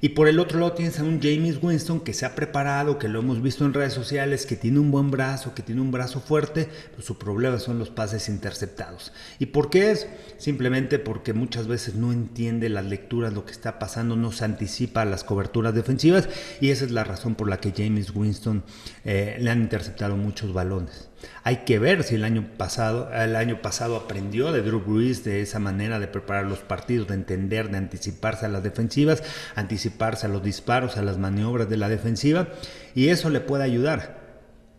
Y 0.00 0.10
por 0.10 0.28
el 0.28 0.38
otro 0.38 0.60
lado 0.60 0.72
tienes 0.72 1.00
a 1.00 1.04
un 1.04 1.20
James 1.20 1.58
Winston 1.60 2.00
que 2.00 2.12
se 2.12 2.24
ha 2.24 2.36
preparado, 2.36 2.98
que 2.98 3.08
lo 3.08 3.20
hemos 3.20 3.42
visto 3.42 3.64
en 3.64 3.74
redes 3.74 3.92
sociales, 3.92 4.46
que 4.46 4.56
tiene 4.56 4.78
un 4.78 4.92
buen 4.92 5.10
brazo, 5.10 5.54
que 5.54 5.62
tiene 5.62 5.80
un 5.80 5.90
brazo 5.90 6.20
fuerte, 6.20 6.68
pero 6.90 7.02
su 7.02 7.18
problema 7.18 7.58
son 7.58 7.78
los 7.80 7.90
pases 7.90 8.28
interceptados. 8.28 9.12
¿Y 9.40 9.46
por 9.46 9.70
qué 9.70 9.90
es? 9.90 10.08
Simplemente 10.38 11.00
porque 11.00 11.32
muchas 11.32 11.66
veces 11.66 11.94
no 11.94 12.12
entiende 12.12 12.68
las 12.68 12.84
lecturas, 12.84 13.32
lo 13.32 13.44
que 13.44 13.52
está 13.52 13.80
pasando, 13.80 14.14
no 14.14 14.30
se 14.30 14.44
anticipa 14.44 15.02
a 15.02 15.06
las 15.06 15.24
coberturas 15.24 15.74
defensivas 15.74 16.28
y 16.60 16.70
esa 16.70 16.84
es 16.84 16.92
la 16.92 17.04
razón 17.04 17.34
por 17.34 17.48
la 17.48 17.58
que 17.58 17.72
James 17.76 18.12
Winston 18.14 18.64
eh, 19.04 19.36
le 19.40 19.50
han 19.50 19.62
interceptado 19.62 20.16
muchos 20.16 20.52
balones. 20.52 21.11
Hay 21.44 21.58
que 21.64 21.78
ver 21.78 22.04
si 22.04 22.14
el 22.16 22.24
año 22.24 22.48
pasado, 22.56 23.12
el 23.12 23.36
año 23.36 23.62
pasado 23.62 23.96
aprendió 23.96 24.52
de 24.52 24.62
Drew 24.62 24.80
Brees 24.80 25.24
de 25.24 25.42
esa 25.42 25.58
manera 25.58 25.98
de 25.98 26.08
preparar 26.08 26.46
los 26.46 26.60
partidos, 26.60 27.08
de 27.08 27.14
entender, 27.14 27.70
de 27.70 27.78
anticiparse 27.78 28.46
a 28.46 28.48
las 28.48 28.62
defensivas, 28.62 29.22
anticiparse 29.54 30.26
a 30.26 30.28
los 30.28 30.42
disparos, 30.42 30.96
a 30.96 31.02
las 31.02 31.18
maniobras 31.18 31.68
de 31.68 31.76
la 31.76 31.88
defensiva, 31.88 32.48
y 32.94 33.08
eso 33.08 33.30
le 33.30 33.40
puede 33.40 33.64
ayudar. 33.64 34.22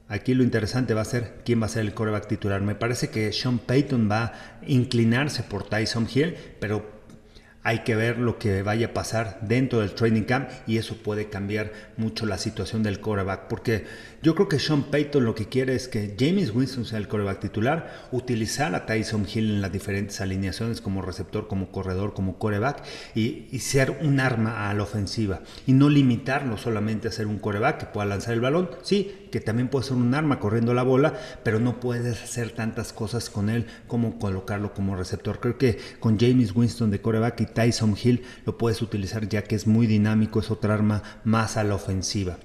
Aquí 0.07 0.33
lo 0.33 0.43
interesante 0.43 0.93
va 0.93 1.01
a 1.01 1.05
ser 1.05 1.41
quién 1.45 1.61
va 1.61 1.65
a 1.65 1.69
ser 1.69 1.81
el 1.81 1.93
coreback 1.93 2.27
titular. 2.27 2.61
Me 2.61 2.75
parece 2.75 3.09
que 3.09 3.31
Sean 3.31 3.57
Payton 3.57 4.09
va 4.11 4.23
a 4.23 4.33
inclinarse 4.67 5.43
por 5.43 5.63
Tyson 5.63 6.07
Hill, 6.13 6.35
pero 6.59 6.85
hay 7.63 7.79
que 7.79 7.95
ver 7.95 8.17
lo 8.17 8.37
que 8.37 8.61
vaya 8.61 8.87
a 8.87 8.93
pasar 8.93 9.39
dentro 9.41 9.79
del 9.79 9.95
training 9.95 10.23
camp 10.23 10.49
y 10.67 10.77
eso 10.77 10.97
puede 10.97 11.29
cambiar 11.29 11.71
mucho 11.95 12.25
la 12.25 12.37
situación 12.37 12.83
del 12.83 12.99
coreback. 12.99 13.47
Porque 13.47 13.85
yo 14.23 14.35
creo 14.35 14.47
que 14.47 14.57
Sean 14.57 14.83
Payton 14.83 15.25
lo 15.25 15.35
que 15.35 15.49
quiere 15.49 15.75
es 15.75 15.89
que 15.89 16.15
James 16.17 16.55
Winston 16.55 16.85
sea 16.85 16.97
el 16.97 17.09
coreback 17.09 17.41
titular, 17.41 18.07
utilizar 18.13 18.73
a 18.73 18.85
Tyson 18.85 19.27
Hill 19.27 19.51
en 19.51 19.61
las 19.61 19.73
diferentes 19.73 20.21
alineaciones 20.21 20.79
como 20.79 21.01
receptor, 21.01 21.49
como 21.49 21.73
corredor, 21.73 22.13
como 22.13 22.39
coreback 22.39 22.85
y, 23.15 23.59
ser 23.59 23.99
un 24.01 24.21
arma 24.21 24.69
a 24.69 24.73
la 24.73 24.83
ofensiva 24.83 25.41
y 25.67 25.73
no 25.73 25.89
limitarlo 25.89 26.57
solamente 26.57 27.09
a 27.09 27.11
ser 27.11 27.27
un 27.27 27.37
coreback 27.37 27.79
que 27.79 27.85
pueda 27.87 28.05
lanzar 28.05 28.33
el 28.33 28.39
balón. 28.39 28.69
Sí, 28.81 29.27
que 29.29 29.41
también 29.41 29.67
puede 29.67 29.87
ser 29.87 29.97
un 29.97 30.13
arma 30.13 30.39
corriendo 30.39 30.73
la 30.73 30.83
bola, 30.83 31.19
pero 31.43 31.59
no 31.59 31.81
puedes 31.81 32.23
hacer 32.23 32.51
tantas 32.51 32.93
cosas 32.93 33.29
con 33.29 33.49
él 33.49 33.65
como 33.87 34.19
colocarlo 34.19 34.73
como 34.73 34.95
receptor. 34.95 35.41
Creo 35.41 35.57
que 35.57 35.79
con 35.99 36.17
James 36.17 36.55
Winston 36.55 36.91
de 36.91 37.01
coreback 37.01 37.41
y 37.41 37.45
Tyson 37.47 37.97
Hill 38.01 38.23
lo 38.45 38.57
puedes 38.57 38.81
utilizar 38.81 39.27
ya 39.27 39.43
que 39.43 39.55
es 39.55 39.67
muy 39.67 39.85
dinámico, 39.85 40.39
es 40.39 40.49
otra 40.49 40.75
arma 40.75 41.03
más 41.25 41.57
a 41.57 41.65
la 41.65 41.75
ofensiva. 41.75 42.37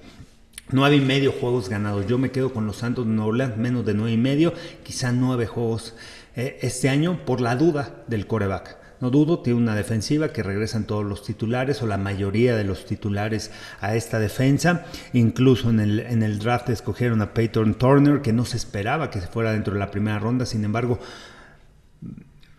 Nueve 0.71 0.97
y 0.97 1.01
medio 1.01 1.31
juegos 1.31 1.67
ganados. 1.67 2.05
Yo 2.05 2.19
me 2.19 2.29
quedo 2.29 2.53
con 2.53 2.67
los 2.67 2.77
Santos 2.77 3.07
de 3.07 3.11
Nueva 3.11 3.29
Orleans, 3.29 3.57
menos 3.57 3.87
de 3.87 3.95
nueve 3.95 4.11
y 4.11 4.17
medio, 4.17 4.53
quizá 4.83 5.11
nueve 5.11 5.47
juegos 5.47 5.95
eh, 6.35 6.59
este 6.61 6.89
año 6.89 7.25
por 7.25 7.41
la 7.41 7.55
duda 7.55 8.03
del 8.05 8.27
coreback. 8.27 8.77
No 9.01 9.09
dudo, 9.09 9.39
tiene 9.39 9.57
una 9.57 9.73
defensiva 9.73 10.31
que 10.31 10.43
regresan 10.43 10.83
todos 10.83 11.03
los 11.03 11.23
titulares 11.23 11.81
o 11.81 11.87
la 11.87 11.97
mayoría 11.97 12.55
de 12.55 12.65
los 12.65 12.85
titulares 12.85 13.49
a 13.81 13.95
esta 13.95 14.19
defensa. 14.19 14.85
Incluso 15.13 15.71
en 15.71 15.79
el, 15.79 16.01
en 16.01 16.21
el 16.21 16.37
draft 16.37 16.69
escogieron 16.69 17.23
a 17.23 17.33
Peyton 17.33 17.73
Turner, 17.73 18.21
que 18.21 18.33
no 18.33 18.45
se 18.45 18.57
esperaba 18.57 19.09
que 19.09 19.21
se 19.21 19.27
fuera 19.27 19.53
dentro 19.53 19.73
de 19.73 19.79
la 19.79 19.89
primera 19.89 20.19
ronda. 20.19 20.45
Sin 20.45 20.63
embargo, 20.65 20.99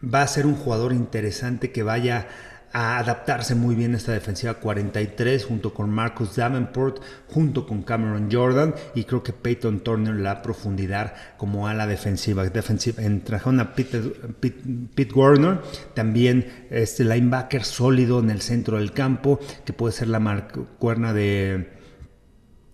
va 0.03 0.23
a 0.23 0.27
ser 0.27 0.47
un 0.47 0.57
jugador 0.57 0.95
interesante 0.95 1.71
que 1.71 1.85
vaya 1.85 2.27
a 2.73 2.99
adaptarse 2.99 3.55
muy 3.55 3.75
bien 3.75 3.95
esta 3.95 4.13
defensiva 4.13 4.55
43 4.55 5.45
junto 5.45 5.75
con 5.75 5.91
Marcus 5.91 6.37
Davenport, 6.37 7.03
junto 7.27 7.67
con 7.67 7.83
Cameron 7.83 8.29
Jordan 8.31 8.75
y 8.95 9.05
creo 9.05 9.23
que 9.23 9.33
Peyton 9.33 9.81
Turner 9.81 10.15
la 10.15 10.43
profundidad 10.43 11.15
como 11.37 11.67
a 11.67 11.75
la 11.75 11.87
defensiva. 11.87 12.45
defensiva 12.49 13.03
trajeron 13.25 13.61
a 13.61 13.75
Pete, 13.75 14.01
Pete, 14.41 15.15
Warner, 15.15 15.61
también 15.95 16.67
este 16.71 17.05
linebacker 17.05 17.65
sólido 17.65 18.21
en 18.21 18.31
el 18.31 18.41
centro 18.41 18.79
del 18.79 18.93
campo, 18.93 19.41
que 19.65 19.73
puede 19.73 19.93
ser 19.93 20.09
la 20.09 20.49
cuerna 20.79 21.13
de, 21.13 21.71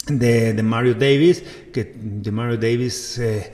de, 0.08 0.62
Mario 0.62 0.94
Davis, 0.94 1.42
que 1.72 1.94
de 1.96 2.30
Mario 2.30 2.58
Davis... 2.58 3.18
Eh, 3.18 3.52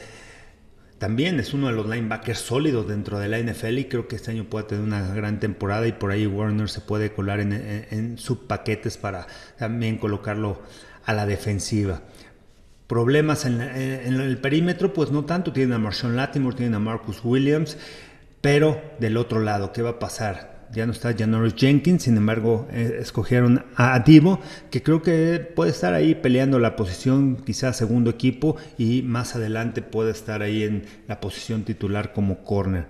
también 1.02 1.40
es 1.40 1.52
uno 1.52 1.66
de 1.66 1.72
los 1.72 1.88
linebackers 1.88 2.38
sólidos 2.38 2.86
dentro 2.86 3.18
de 3.18 3.26
la 3.26 3.40
NFL 3.40 3.76
y 3.76 3.84
creo 3.86 4.06
que 4.06 4.14
este 4.14 4.30
año 4.30 4.44
puede 4.44 4.66
tener 4.66 4.84
una 4.84 5.12
gran 5.12 5.40
temporada 5.40 5.88
y 5.88 5.90
por 5.90 6.12
ahí 6.12 6.28
Warner 6.28 6.68
se 6.68 6.80
puede 6.80 7.12
colar 7.12 7.40
en, 7.40 8.18
subpaquetes 8.18 8.98
para 8.98 9.26
también 9.58 9.98
colocarlo 9.98 10.62
a 11.04 11.12
la 11.12 11.26
defensiva. 11.26 12.02
Problemas 12.86 13.46
en, 13.46 13.60
el 13.60 14.38
perímetro, 14.38 14.92
pues 14.92 15.10
no 15.10 15.24
tanto. 15.24 15.52
Tienen 15.52 15.72
a 15.72 15.78
Marshawn 15.80 16.14
Latimore, 16.14 16.56
tienen 16.56 16.76
a 16.76 16.78
Marcus 16.78 17.18
Williams, 17.24 17.76
pero 18.40 18.80
del 19.00 19.16
otro 19.16 19.40
lado, 19.40 19.72
¿qué 19.72 19.82
va 19.82 19.90
a 19.90 19.98
pasar? 19.98 20.51
Ya 20.72 20.86
no 20.86 20.92
está 20.92 21.14
Janoris 21.16 21.54
Jenkins, 21.54 22.04
sin 22.04 22.16
embargo 22.16 22.66
eh, 22.70 22.98
escogieron 23.00 23.64
a 23.76 23.98
Divo, 24.00 24.40
que 24.70 24.82
creo 24.82 25.02
que 25.02 25.38
puede 25.54 25.70
estar 25.70 25.92
ahí 25.94 26.14
peleando 26.14 26.58
la 26.58 26.76
posición 26.76 27.36
quizás 27.44 27.76
segundo 27.76 28.10
equipo 28.10 28.56
y 28.78 29.02
más 29.02 29.36
adelante 29.36 29.82
puede 29.82 30.10
estar 30.12 30.42
ahí 30.42 30.62
en 30.62 30.84
la 31.08 31.20
posición 31.20 31.64
titular 31.64 32.12
como 32.12 32.42
corner. 32.42 32.86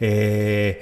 Eh, 0.00 0.80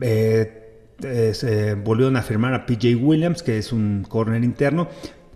eh, 0.00 1.76
volvieron 1.84 2.16
a 2.16 2.22
firmar 2.22 2.54
a 2.54 2.66
PJ 2.66 2.96
Williams, 2.96 3.42
que 3.42 3.58
es 3.58 3.72
un 3.72 4.04
corner 4.08 4.42
interno, 4.42 4.88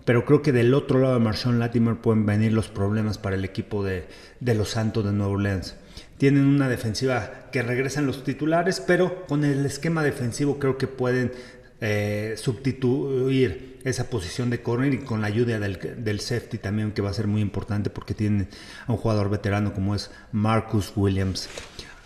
pero 0.05 0.25
creo 0.25 0.41
que 0.41 0.51
del 0.51 0.73
otro 0.73 0.99
lado 0.99 1.13
de 1.13 1.19
Marshawn 1.19 1.59
Latimer 1.59 1.97
pueden 1.97 2.25
venir 2.25 2.51
los 2.51 2.67
problemas 2.67 3.17
para 3.17 3.35
el 3.35 3.45
equipo 3.45 3.83
de, 3.83 4.07
de 4.39 4.55
los 4.55 4.69
Santos 4.69 5.05
de 5.05 5.13
Nueva 5.13 5.33
Orleans 5.33 5.77
tienen 6.23 6.45
una 6.45 6.69
defensiva 6.69 7.49
que 7.51 7.61
regresan 7.63 8.05
los 8.05 8.23
titulares, 8.23 8.79
pero 8.79 9.25
con 9.25 9.43
el 9.43 9.65
esquema 9.65 10.01
defensivo 10.03 10.57
creo 10.57 10.77
que 10.77 10.87
pueden 10.87 11.33
eh, 11.81 12.35
sustituir 12.37 13.81
esa 13.83 14.09
posición 14.09 14.49
de 14.49 14.61
corner 14.61 14.93
y 14.93 14.99
con 14.99 15.19
la 15.19 15.27
ayuda 15.27 15.59
del, 15.59 16.19
safety 16.21 16.59
también 16.59 16.93
que 16.93 17.01
va 17.01 17.09
a 17.09 17.13
ser 17.13 17.27
muy 17.27 17.41
importante 17.41 17.89
porque 17.89 18.13
tienen 18.13 18.47
a 18.87 18.93
un 18.93 18.99
jugador 18.99 19.29
veterano 19.29 19.73
como 19.73 19.95
es 19.95 20.11
Marcus 20.31 20.93
Williams. 20.95 21.49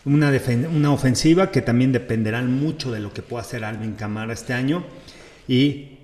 Una, 0.04 0.32
una 0.74 0.92
ofensiva 0.92 1.52
que 1.52 1.62
también 1.62 1.92
dependerá 1.92 2.42
mucho 2.42 2.92
de 2.92 3.02
lo 3.02 3.14
que 3.14 3.22
pueda 3.22 3.44
hacer 3.44 3.64
Alvin 3.64 3.94
Camara 3.94 4.34
este 4.34 4.54
año 4.54 4.84
y 5.48 5.97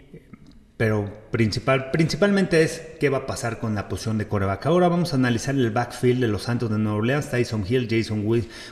pero 0.77 1.11
principal, 1.31 1.91
principalmente 1.91 2.63
es 2.63 2.81
qué 2.99 3.09
va 3.09 3.19
a 3.19 3.25
pasar 3.25 3.59
con 3.59 3.75
la 3.75 3.87
posición 3.87 4.17
de 4.17 4.27
coreback. 4.27 4.65
Ahora 4.65 4.87
vamos 4.87 5.13
a 5.13 5.17
analizar 5.17 5.55
el 5.55 5.71
backfield 5.71 6.21
de 6.21 6.27
los 6.27 6.43
Santos 6.43 6.69
de 6.69 6.79
Nueva 6.79 6.97
Orleans, 6.97 7.29
Tyson 7.29 7.63
Hill, 7.67 7.87
Jason 7.89 8.25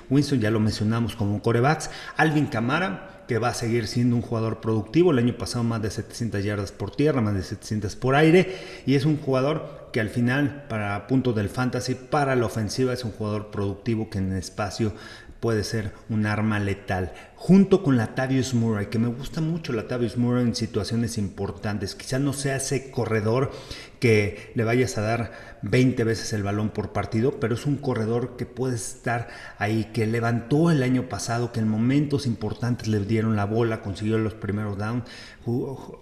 Winston, 0.09 0.39
ya 0.39 0.49
lo 0.49 0.59
mencionamos 0.59 1.15
como 1.15 1.41
corebacks, 1.41 1.91
Alvin 2.17 2.47
Camara, 2.47 3.23
que 3.27 3.37
va 3.37 3.49
a 3.49 3.53
seguir 3.53 3.87
siendo 3.87 4.15
un 4.15 4.21
jugador 4.21 4.59
productivo, 4.61 5.11
el 5.11 5.19
año 5.19 5.37
pasado 5.37 5.63
más 5.63 5.81
de 5.81 5.91
700 5.91 6.43
yardas 6.43 6.71
por 6.71 6.95
tierra, 6.95 7.21
más 7.21 7.35
de 7.35 7.43
700 7.43 7.95
por 7.95 8.15
aire, 8.15 8.57
y 8.85 8.95
es 8.95 9.05
un 9.05 9.17
jugador 9.17 9.89
que 9.93 10.01
al 10.01 10.09
final, 10.09 10.65
para 10.67 11.07
punto 11.07 11.33
del 11.33 11.49
fantasy, 11.49 11.95
para 11.95 12.35
la 12.35 12.47
ofensiva, 12.47 12.93
es 12.93 13.05
un 13.05 13.11
jugador 13.11 13.51
productivo 13.51 14.09
que 14.09 14.17
en 14.17 14.33
espacio 14.33 14.93
puede 15.41 15.63
ser 15.65 15.91
un 16.07 16.27
arma 16.27 16.59
letal. 16.59 17.11
Junto 17.35 17.81
con 17.81 17.97
Latavius 17.97 18.53
Murray, 18.53 18.85
que 18.85 18.99
me 18.99 19.07
gusta 19.07 19.41
mucho 19.41 19.73
Latavius 19.73 20.15
Murray 20.15 20.43
en 20.43 20.55
situaciones 20.55 21.17
importantes. 21.17 21.95
Quizá 21.95 22.19
no 22.19 22.31
sea 22.31 22.57
ese 22.57 22.91
corredor 22.91 23.51
que 23.99 24.51
le 24.53 24.63
vayas 24.63 24.97
a 24.97 25.01
dar 25.01 25.31
20 25.63 26.03
veces 26.03 26.31
el 26.33 26.43
balón 26.43 26.69
por 26.69 26.93
partido, 26.93 27.39
pero 27.39 27.55
es 27.55 27.65
un 27.65 27.77
corredor 27.77 28.37
que 28.37 28.45
puede 28.45 28.75
estar 28.75 29.29
ahí, 29.57 29.89
que 29.91 30.05
levantó 30.05 30.69
el 30.69 30.83
año 30.83 31.09
pasado, 31.09 31.51
que 31.51 31.59
en 31.59 31.67
momentos 31.67 32.27
importantes 32.27 32.87
le 32.87 32.99
dieron 32.99 33.35
la 33.35 33.45
bola, 33.45 33.81
consiguió 33.81 34.19
los 34.19 34.35
primeros 34.35 34.77
downs, 34.77 35.05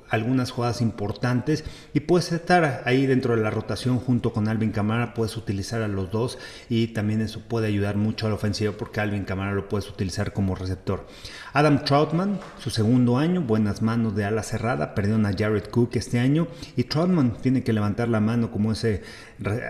algunas 0.10 0.51
jugadas 0.51 0.81
importantes 0.81 1.63
y 1.93 2.01
puedes 2.01 2.31
estar 2.31 2.84
ahí 2.86 3.05
dentro 3.05 3.36
de 3.36 3.41
la 3.41 3.50
rotación 3.50 4.00
junto 4.00 4.34
con 4.34 4.48
Alvin 4.48 4.72
Camara, 4.72 5.13
puedes 5.13 5.38
utilizar 5.38 5.81
a 5.81 5.88
los 5.88 6.12
dos 6.12 6.38
y 6.69 6.88
también 6.88 7.22
eso 7.22 7.41
puede 7.48 7.67
ayudar 7.67 7.96
mucho 7.96 8.25
a 8.25 8.29
la 8.29 8.36
ofensiva 8.36 8.74
porque 8.74 9.00
Alvin 9.00 9.24
Camara 9.24 9.53
lo 9.53 9.69
puedes 9.69 9.89
utilizar 9.89 10.34
como 10.34 10.55
receptor. 10.55 11.08
Adam 11.53 11.84
Troutman, 11.84 12.39
su 12.60 12.69
segundo 12.69 13.17
año, 13.17 13.41
buenas 13.41 13.81
manos 13.81 14.15
de 14.15 14.25
ala 14.25 14.43
cerrada, 14.43 14.93
perdieron 14.93 15.25
a 15.25 15.34
Jared 15.36 15.65
Cook 15.69 15.91
este 15.93 16.19
año 16.19 16.48
y 16.75 16.84
Troutman 16.84 17.38
tiene 17.41 17.63
que 17.63 17.74
levantar 17.74 18.10
la 18.10 18.19
mano 18.19 18.51
como 18.51 18.72
ese 18.72 19.03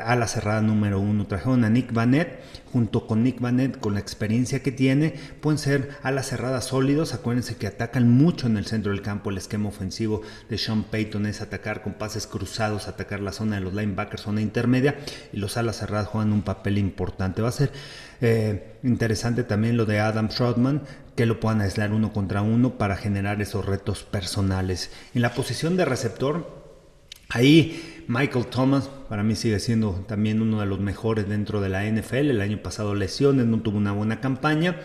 ala 0.06 0.28
cerrada 0.28 0.62
número 0.62 1.00
uno. 1.00 1.28
Trajeron 1.28 1.64
a 1.64 1.70
Nick 1.70 1.94
Vanette, 1.94 2.40
junto 2.72 3.08
con 3.08 3.24
Nick 3.24 3.40
Vanette, 3.40 3.80
con 3.80 3.94
la 3.94 4.00
experiencia 4.00 4.62
que 4.62 4.72
tiene, 4.72 5.14
pueden 5.42 5.58
ser 5.58 5.92
alas 6.04 6.28
cerradas 6.28 6.66
sólidos. 6.66 7.14
Acuérdense 7.14 7.56
que 7.56 7.68
atacan 7.68 8.10
mucho 8.10 8.48
en 8.48 8.58
el 8.58 8.66
centro 8.66 8.92
del 8.92 9.02
campo. 9.02 9.30
El 9.30 9.38
esquema 9.38 9.59
ofensivo 9.66 10.22
de 10.50 10.58
Sean 10.58 10.84
Payton 10.84 11.25
es 11.25 11.42
atacar 11.42 11.82
con 11.82 11.94
pases 11.94 12.28
cruzados, 12.28 12.88
atacar 12.88 13.20
la 13.20 13.32
zona 13.32 13.56
de 13.56 13.62
los 13.62 13.74
linebackers, 13.74 14.24
zona 14.24 14.42
intermedia, 14.42 14.98
y 15.34 15.38
los 15.38 15.58
alas 15.58 15.78
cerradas 15.78 16.08
juegan 16.08 16.34
un 16.34 16.42
papel 16.42 16.78
importante. 16.78 17.42
Va 17.42 17.50
a 17.50 17.54
ser 17.54 17.72
eh, 18.22 18.75
interesante 18.84 19.44
también 19.44 19.78
lo 19.78 19.86
de 19.86 20.00
Adam 20.00 20.30
Troutman, 20.30 20.84
que 21.16 21.25
lo 21.25 21.39
puedan 21.39 21.62
aislar 21.62 21.92
uno 21.92 22.13
contra 22.13 22.42
uno 22.42 22.78
para 22.78 22.96
generar 22.96 23.42
esos 23.42 23.66
retos 23.66 24.04
personales. 24.04 24.92
En 25.13 25.22
la 25.22 25.34
posición 25.34 25.78
de 25.78 25.86
receptor, 25.86 26.60
ahí 27.30 28.06
Michael 28.08 28.48
Thomas 28.48 28.89
para 29.10 29.24
mí 29.24 29.36
sigue 29.36 29.60
siendo 29.60 30.06
también 30.08 30.42
uno 30.42 30.60
de 30.60 30.66
los 30.66 30.80
mejores 30.80 31.28
dentro 31.28 31.62
de 31.62 31.70
la 31.70 31.84
NFL. 31.86 32.30
El 32.30 32.42
año 32.42 32.62
pasado 32.62 32.96
lesiones, 32.96 33.48
no 33.48 33.60
tuvo 33.60 33.78
una 33.78 33.92
buena 33.92 34.22
campaña, 34.22 34.78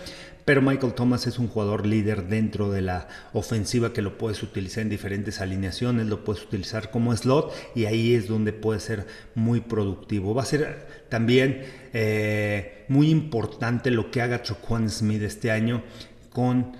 pero 0.45 0.61
Michael 0.61 0.95
Thomas 0.95 1.27
es 1.27 1.39
un 1.39 1.49
jugador 1.49 1.87
líder 1.87 2.29
dentro 2.29 2.71
de 2.71 2.83
la 2.83 3.09
ofensiva 3.33 3.93
que 3.93 4.03
lo 4.03 4.19
puedes 4.19 4.43
utilizar 4.43 4.83
en 4.83 4.91
diferentes 4.91 5.41
alineaciones, 5.41 6.07
lo 6.07 6.23
puedes 6.23 6.43
utilizar 6.43 6.91
como 6.91 7.17
slot 7.17 7.53
y 7.75 7.87
ahí 7.87 8.15
es 8.15 8.29
donde 8.29 8.53
puede 8.53 8.81
ser 8.81 9.07
muy 9.35 9.61
productivo. 9.61 10.35
Va 10.35 10.43
a 10.43 10.47
ser 10.47 10.87
también 11.09 11.63
eh, 11.93 12.85
muy 12.89 13.11
importante 13.11 13.91
lo 13.91 14.11
que 14.11 14.21
haga 14.21 14.43
Choquan 14.43 14.91
Smith 14.91 15.23
este 15.23 15.51
año 15.51 15.83
con 16.31 16.77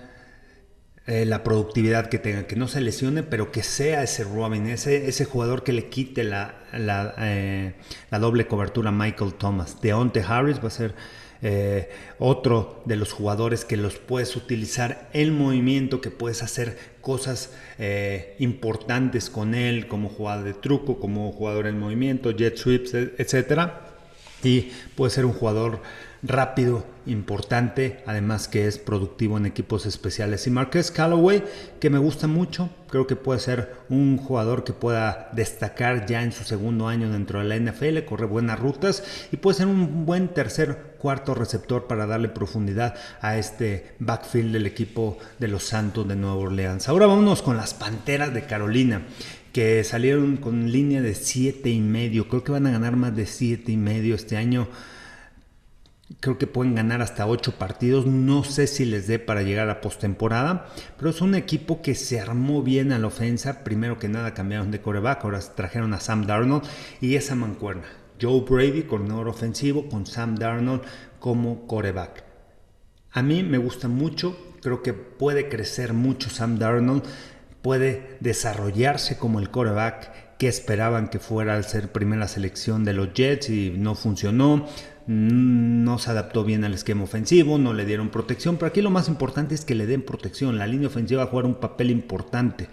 eh, 1.07 1.25
la 1.25 1.43
productividad 1.43 2.09
que 2.09 2.17
tenga, 2.17 2.47
que 2.47 2.55
no 2.55 2.67
se 2.67 2.81
lesione, 2.81 3.21
pero 3.21 3.51
que 3.51 3.61
sea 3.61 4.01
ese 4.01 4.23
Robin, 4.23 4.67
ese, 4.67 5.07
ese 5.07 5.25
jugador 5.25 5.63
que 5.63 5.71
le 5.71 5.87
quite 5.89 6.23
la, 6.23 6.63
eh, 6.73 7.73
doble 8.11 8.47
cobertura 8.47 8.89
a 8.89 8.91
Michael 8.91 9.35
Thomas. 9.35 9.81
Deontay 9.81 10.23
Harris 10.27 10.63
va 10.63 10.67
a 10.67 10.71
ser 10.71 10.95
eh, 11.47 11.89
otro 12.17 12.81
de 12.85 12.95
los 12.95 13.11
jugadores 13.11 13.65
que 13.65 13.77
los 13.77 13.97
puedes 13.97 14.35
utilizar 14.35 15.09
en 15.13 15.37
movimiento, 15.37 16.01
que 16.01 16.09
puedes 16.09 16.41
hacer 16.41 16.75
cosas 17.01 17.53
eh, 17.77 18.35
importantes 18.39 19.29
con 19.29 19.53
él, 19.53 19.87
como 19.87 20.09
jugador 20.09 20.43
de 20.43 20.55
truco, 20.55 20.99
como 20.99 21.31
jugador 21.31 21.67
en 21.67 21.77
movimiento, 21.77 22.31
jet 22.31 22.57
sweeps, 22.57 22.95
etcétera. 22.95 23.91
Y 24.43 24.71
puede 24.95 25.11
ser 25.11 25.25
un 25.25 25.33
jugador 25.33 25.81
rápido, 26.23 26.85
importante, 27.05 28.03
además 28.05 28.47
que 28.47 28.67
es 28.67 28.79
productivo 28.79 29.37
en 29.37 29.45
equipos 29.45 29.85
especiales. 29.85 30.47
Y 30.47 30.49
Marquez 30.49 30.91
Callaway, 30.91 31.43
que 31.79 31.89
me 31.89 31.99
gusta 31.99 32.27
mucho, 32.27 32.69
creo 32.89 33.07
que 33.07 33.15
puede 33.15 33.39
ser 33.39 33.75
un 33.89 34.17
jugador 34.17 34.63
que 34.63 34.73
pueda 34.73 35.29
destacar 35.33 36.05
ya 36.05 36.23
en 36.23 36.31
su 36.31 36.43
segundo 36.43 36.87
año 36.87 37.11
dentro 37.11 37.39
de 37.39 37.45
la 37.45 37.57
NFL, 37.57 38.05
corre 38.05 38.25
buenas 38.25 38.59
rutas 38.59 39.03
y 39.31 39.37
puede 39.37 39.57
ser 39.57 39.67
un 39.67 40.05
buen 40.05 40.29
tercer, 40.29 40.95
cuarto 40.97 41.35
receptor 41.35 41.87
para 41.87 42.07
darle 42.07 42.29
profundidad 42.29 42.95
a 43.21 43.37
este 43.37 43.93
backfield 43.99 44.53
del 44.53 44.65
equipo 44.65 45.17
de 45.39 45.47
los 45.47 45.63
Santos 45.63 46.07
de 46.07 46.15
Nueva 46.15 46.37
Orleans. 46.37 46.89
Ahora 46.89 47.05
vámonos 47.05 47.41
con 47.41 47.57
las 47.57 47.73
Panteras 47.73 48.33
de 48.33 48.45
Carolina 48.45 49.03
que 49.55 49.85
salieron 49.85 50.35
con 50.35 50.69
línea 50.69 51.01
de 51.01 51.15
siete 51.15 51.69
y 51.69 51.79
medio. 51.79 52.27
Creo 52.27 52.43
que 52.43 52.51
van 52.51 52.67
a 52.67 52.71
ganar 52.71 52.97
más 52.97 53.15
de 53.15 53.25
siete 53.25 53.71
y 53.71 53.77
medio 53.77 54.15
este 54.15 54.35
año. 54.35 54.67
Creo 56.25 56.39
que 56.39 56.47
pueden 56.47 56.73
ganar 56.73 57.03
hasta 57.03 57.27
8 57.27 57.51
partidos. 57.59 58.07
No 58.07 58.43
sé 58.43 58.65
si 58.65 58.83
les 58.83 59.05
dé 59.05 59.19
para 59.19 59.43
llegar 59.43 59.69
a 59.69 59.79
postemporada, 59.79 60.65
pero 60.97 61.11
es 61.11 61.21
un 61.21 61.35
equipo 61.35 61.83
que 61.83 61.93
se 61.93 62.19
armó 62.19 62.63
bien 62.63 62.91
a 62.91 62.97
la 62.97 63.05
ofensa. 63.05 63.63
Primero 63.63 63.99
que 63.99 64.09
nada 64.09 64.33
cambiaron 64.33 64.71
de 64.71 64.81
coreback, 64.81 65.23
ahora 65.23 65.39
trajeron 65.39 65.93
a 65.93 65.99
Sam 65.99 66.25
Darnold 66.25 66.63
y 66.99 67.13
esa 67.13 67.35
mancuerna. 67.35 67.83
Joe 68.19 68.41
Brady, 68.41 68.85
coordinador 68.85 69.27
ofensivo, 69.27 69.87
con 69.87 70.07
Sam 70.07 70.35
Darnold 70.35 70.81
como 71.19 71.67
coreback. 71.67 72.23
A 73.11 73.21
mí 73.21 73.43
me 73.43 73.59
gusta 73.59 73.87
mucho, 73.87 74.35
creo 74.63 74.81
que 74.81 74.93
puede 74.93 75.47
crecer 75.47 75.93
mucho 75.93 76.31
Sam 76.31 76.57
Darnold, 76.57 77.03
puede 77.61 78.17
desarrollarse 78.19 79.19
como 79.19 79.39
el 79.39 79.51
coreback 79.51 80.37
que 80.39 80.47
esperaban 80.47 81.07
que 81.07 81.19
fuera 81.19 81.55
al 81.55 81.65
ser 81.65 81.91
primera 81.91 82.27
selección 82.27 82.83
de 82.83 82.93
los 82.93 83.13
Jets 83.13 83.49
y 83.51 83.75
no 83.77 83.93
funcionó 83.93 84.67
no 85.07 85.99
se 85.99 86.09
adaptó 86.09 86.43
bien 86.43 86.63
al 86.63 86.73
esquema 86.73 87.03
ofensivo, 87.03 87.57
no 87.57 87.73
le 87.73 87.85
dieron 87.85 88.09
protección, 88.09 88.57
pero 88.57 88.67
aquí 88.67 88.81
lo 88.81 88.89
más 88.89 89.07
importante 89.07 89.55
es 89.55 89.65
que 89.65 89.75
le 89.75 89.85
den 89.85 90.01
protección. 90.01 90.57
La 90.57 90.67
línea 90.67 90.87
ofensiva 90.87 91.23
va 91.23 91.27
a 91.27 91.31
jugar 91.31 91.45
un 91.45 91.55
papel 91.55 91.91
importante, 91.91 92.67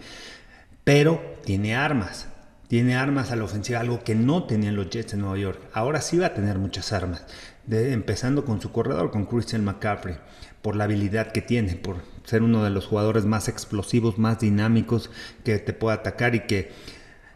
pero 0.85 1.21
tiene 1.45 1.75
armas. 1.75 2.29
Tiene 2.69 2.97
armas 2.97 3.31
a 3.31 3.37
la 3.37 3.45
ofensiva, 3.45 3.81
algo 3.81 4.03
que 4.03 4.15
no 4.15 4.45
tenían 4.45 4.77
los 4.77 4.89
Jets 4.89 5.12
en 5.12 5.21
Nueva 5.21 5.37
York. 5.37 5.61
Ahora 5.75 6.01
sí 6.01 6.17
va 6.17 6.29
a 6.29 6.35
tener 6.35 6.59
muchas 6.59 6.95
armas, 6.95 7.27
empezando 7.71 8.47
con 8.47 8.62
su 8.62 8.73
corredor, 8.73 9.11
con 9.11 9.27
Christian 9.27 9.62
McCaffrey, 9.62 10.17
por 10.63 10.75
la 10.75 10.85
habilidad 10.85 11.33
que 11.33 11.43
tiene, 11.43 11.75
por 11.75 11.97
ser 12.25 12.43
uno 12.43 12.65
de 12.65 12.71
los 12.71 12.87
jugadores 12.87 13.26
más 13.26 13.49
explosivos, 13.49 14.17
más 14.17 14.41
dinámicos 14.41 15.11
que 15.45 15.59
te 15.59 15.75
puede 15.75 15.99
atacar 15.99 16.35
y 16.35 16.47
que 16.47 16.73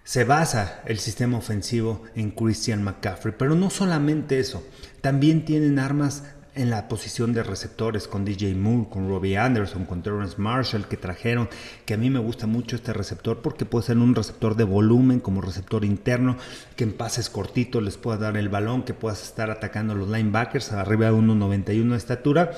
se 0.07 0.23
basa 0.23 0.83
el 0.87 1.01
sistema 1.01 1.37
ofensivo 1.37 2.05
en 2.15 2.31
Christian 2.31 2.85
McCaffrey. 2.85 3.35
Pero 3.37 3.57
no 3.57 3.71
solamente 3.71 4.39
eso, 4.39 4.65
también 5.01 5.45
tienen 5.45 5.81
armas 5.81 6.23
en 6.55 6.71
la 6.71 6.87
posición 6.87 7.33
de 7.33 7.43
receptores 7.43 8.07
con 8.07 8.25
DJ 8.25 8.55
Moore, 8.55 8.89
con 8.89 9.09
Robbie 9.09 9.37
Anderson, 9.37 9.85
con 9.85 10.03
Terrence 10.03 10.37
Marshall 10.39 10.87
que 10.87 10.97
trajeron, 10.97 11.49
que 11.85 11.95
a 11.95 11.97
mí 11.97 12.09
me 12.09 12.21
gusta 12.21 12.47
mucho 12.47 12.77
este 12.77 12.93
receptor 12.93 13.43
porque 13.43 13.65
puede 13.65 13.87
ser 13.87 13.99
un 13.99 14.15
receptor 14.15 14.55
de 14.55 14.63
volumen 14.63 15.19
como 15.19 15.41
receptor 15.41 15.85
interno, 15.85 16.37
que 16.77 16.85
en 16.85 16.93
pases 16.93 17.29
cortitos 17.29 17.83
les 17.83 17.97
pueda 17.97 18.17
dar 18.17 18.37
el 18.37 18.49
balón, 18.49 18.85
que 18.85 18.95
puedas 18.95 19.25
estar 19.25 19.51
atacando 19.51 19.93
a 19.93 19.97
los 19.97 20.09
linebackers 20.09 20.71
arriba 20.71 21.07
de 21.07 21.13
1.91 21.15 21.91
de 21.91 21.97
estatura 21.97 22.53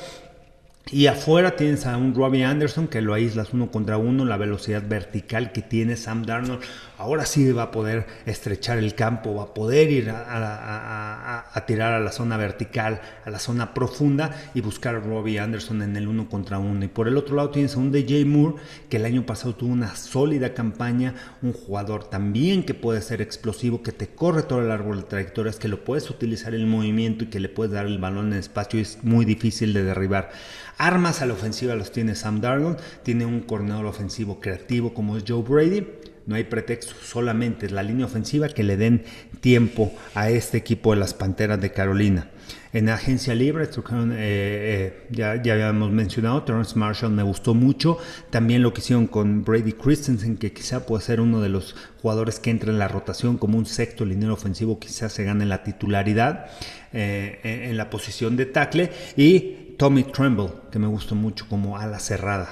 y 0.90 1.06
afuera 1.06 1.56
tienes 1.56 1.84
a 1.86 1.96
un 1.96 2.14
Robbie 2.14 2.44
Anderson 2.44 2.88
que 2.88 3.02
lo 3.02 3.12
aíslas 3.12 3.52
uno 3.52 3.70
contra 3.70 3.98
uno, 3.98 4.24
la 4.24 4.36
velocidad 4.36 4.82
vertical 4.88 5.52
que 5.52 5.60
tiene 5.60 5.96
Sam 5.96 6.24
Darnold. 6.24 6.60
Ahora 6.96 7.26
sí 7.26 7.52
va 7.52 7.64
a 7.64 7.70
poder 7.70 8.06
estrechar 8.26 8.78
el 8.78 8.94
campo, 8.94 9.34
va 9.34 9.44
a 9.44 9.54
poder 9.54 9.90
ir 9.90 10.10
a, 10.10 11.64
tirar 11.66 11.92
a 11.92 12.00
la 12.00 12.10
zona 12.10 12.36
vertical, 12.36 13.00
a 13.24 13.30
la 13.30 13.38
zona 13.38 13.74
profunda 13.74 14.34
y 14.54 14.62
buscar 14.62 14.96
a 14.96 15.00
Robbie 15.00 15.38
Anderson 15.38 15.82
en 15.82 15.96
el 15.96 16.08
uno 16.08 16.28
contra 16.28 16.58
uno. 16.58 16.84
Y 16.84 16.88
por 16.88 17.06
el 17.06 17.16
otro 17.16 17.36
lado 17.36 17.50
tienes 17.50 17.76
a 17.76 17.78
un 17.78 17.92
DJ 17.92 18.24
Moore 18.24 18.56
que 18.88 18.96
el 18.96 19.04
año 19.04 19.26
pasado 19.26 19.54
tuvo 19.54 19.72
una 19.72 19.94
sólida 19.94 20.54
campaña, 20.54 21.14
un 21.42 21.52
jugador 21.52 22.04
también 22.04 22.64
que 22.64 22.74
puede 22.74 23.02
ser 23.02 23.20
explosivo, 23.20 23.82
que 23.82 23.92
te 23.92 24.08
corre 24.08 24.42
todo 24.42 24.62
el 24.62 24.70
árbol 24.70 25.02
de 25.02 25.02
trayectorias, 25.04 25.56
que 25.56 25.68
lo 25.68 25.84
puedes 25.84 26.08
utilizar 26.10 26.54
en 26.54 26.68
movimiento 26.68 27.24
y 27.24 27.28
que 27.28 27.40
le 27.40 27.48
puedes 27.48 27.72
dar 27.72 27.86
el 27.86 27.98
balón 27.98 28.32
en 28.32 28.38
espacio 28.38 28.80
es 28.80 29.04
muy 29.04 29.24
difícil 29.24 29.72
de 29.72 29.84
derribar. 29.84 30.30
Armas 30.78 31.22
a 31.22 31.26
la 31.26 31.34
ofensiva 31.34 31.74
los 31.74 31.90
tiene 31.90 32.14
Sam 32.14 32.40
Darnold, 32.40 32.78
tiene 33.02 33.26
un 33.26 33.40
coordinador 33.40 33.86
ofensivo 33.86 34.40
creativo 34.40 34.94
como 34.94 35.16
es 35.16 35.24
Joe 35.26 35.42
Brady. 35.42 35.86
No 36.26 36.36
hay 36.36 36.44
pretexto, 36.44 36.94
solamente 37.02 37.66
es 37.66 37.72
la 37.72 37.82
línea 37.82 38.06
ofensiva 38.06 38.48
que 38.48 38.62
le 38.62 38.76
den 38.76 39.02
tiempo 39.40 39.92
a 40.14 40.30
este 40.30 40.58
equipo 40.58 40.92
de 40.92 41.00
las 41.00 41.14
Panteras 41.14 41.60
de 41.60 41.72
Carolina. 41.72 42.30
En 42.72 42.90
agencia 42.90 43.34
libre, 43.34 43.64
eh, 43.64 43.68
eh, 43.72 45.06
ya, 45.10 45.42
ya, 45.42 45.54
habíamos 45.54 45.90
mencionado, 45.90 46.42
Terrence 46.42 46.78
Marshall 46.78 47.12
me 47.12 47.22
gustó 47.22 47.54
mucho. 47.54 47.98
También 48.30 48.62
lo 48.62 48.74
que 48.74 48.82
hicieron 48.82 49.06
con 49.06 49.42
Brady 49.42 49.72
Christensen, 49.72 50.36
que 50.36 50.52
quizá 50.52 50.84
puede 50.84 51.02
ser 51.02 51.20
uno 51.20 51.40
de 51.40 51.48
los 51.48 51.74
jugadores 52.02 52.38
que 52.38 52.50
entra 52.50 52.70
en 52.70 52.78
la 52.78 52.86
rotación 52.86 53.38
como 53.38 53.56
un 53.56 53.64
sexto 53.64 54.04
liniero 54.04 54.34
ofensivo, 54.34 54.78
quizás 54.78 55.12
se 55.12 55.24
gane 55.24 55.46
la 55.46 55.64
titularidad 55.64 56.50
eh, 56.92 57.40
en 57.42 57.76
la 57.78 57.88
posición 57.88 58.36
de 58.36 58.46
tackle. 58.46 58.92
Y 59.16 59.67
Tommy 59.78 60.02
Tremble, 60.02 60.50
que 60.72 60.80
me 60.80 60.88
gustó 60.88 61.14
mucho 61.14 61.46
como 61.48 61.78
ala 61.78 62.00
cerrada, 62.00 62.48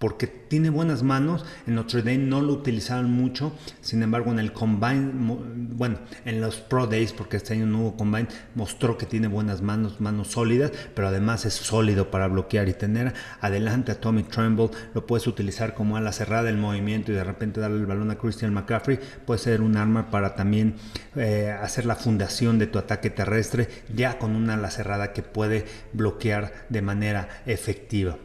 porque 0.00 0.26
tiene 0.26 0.70
buenas 0.70 1.02
manos. 1.02 1.44
En 1.66 1.74
Notre 1.74 2.00
Dame 2.00 2.18
no 2.18 2.40
lo 2.40 2.54
utilizaban 2.54 3.10
mucho, 3.10 3.52
sin 3.82 4.02
embargo 4.02 4.32
en 4.32 4.38
el 4.38 4.52
Combine, 4.52 5.12
bueno, 5.12 5.98
en 6.24 6.40
los 6.40 6.56
Pro 6.56 6.86
Days, 6.86 7.12
porque 7.12 7.36
este 7.36 7.52
año 7.52 7.66
no 7.66 7.82
hubo 7.82 7.96
Combine, 7.98 8.26
mostró 8.54 8.96
que 8.96 9.04
tiene 9.04 9.28
buenas 9.28 9.60
manos, 9.60 10.00
manos 10.00 10.28
sólidas, 10.28 10.72
pero 10.94 11.08
además 11.08 11.44
es 11.44 11.52
sólido 11.52 12.10
para 12.10 12.28
bloquear 12.28 12.68
y 12.70 12.72
tener 12.72 13.12
adelante 13.42 13.92
a 13.92 14.00
Tommy 14.00 14.22
Tremble, 14.22 14.70
lo 14.94 15.06
puedes 15.06 15.26
utilizar 15.26 15.74
como 15.74 15.98
ala 15.98 16.12
cerrada 16.12 16.48
el 16.48 16.56
movimiento 16.56 17.12
y 17.12 17.14
de 17.14 17.24
repente 17.24 17.60
darle 17.60 17.80
el 17.80 17.86
balón 17.86 18.10
a 18.10 18.16
Christian 18.16 18.54
McCaffrey, 18.54 18.98
puede 19.26 19.38
ser 19.38 19.60
un 19.60 19.76
arma 19.76 20.10
para 20.10 20.34
también 20.34 20.76
eh, 21.14 21.54
hacer 21.60 21.84
la 21.84 21.94
fundación 21.94 22.58
de 22.58 22.66
tu 22.66 22.78
ataque 22.78 23.10
terrestre, 23.10 23.68
ya 23.94 24.18
con 24.18 24.34
una 24.34 24.54
ala 24.54 24.70
cerrada 24.70 25.12
que 25.12 25.22
puede 25.22 25.66
bloquear 25.92 26.54
de 26.70 26.80
manera 26.80 27.28
efectiva. 27.44 28.16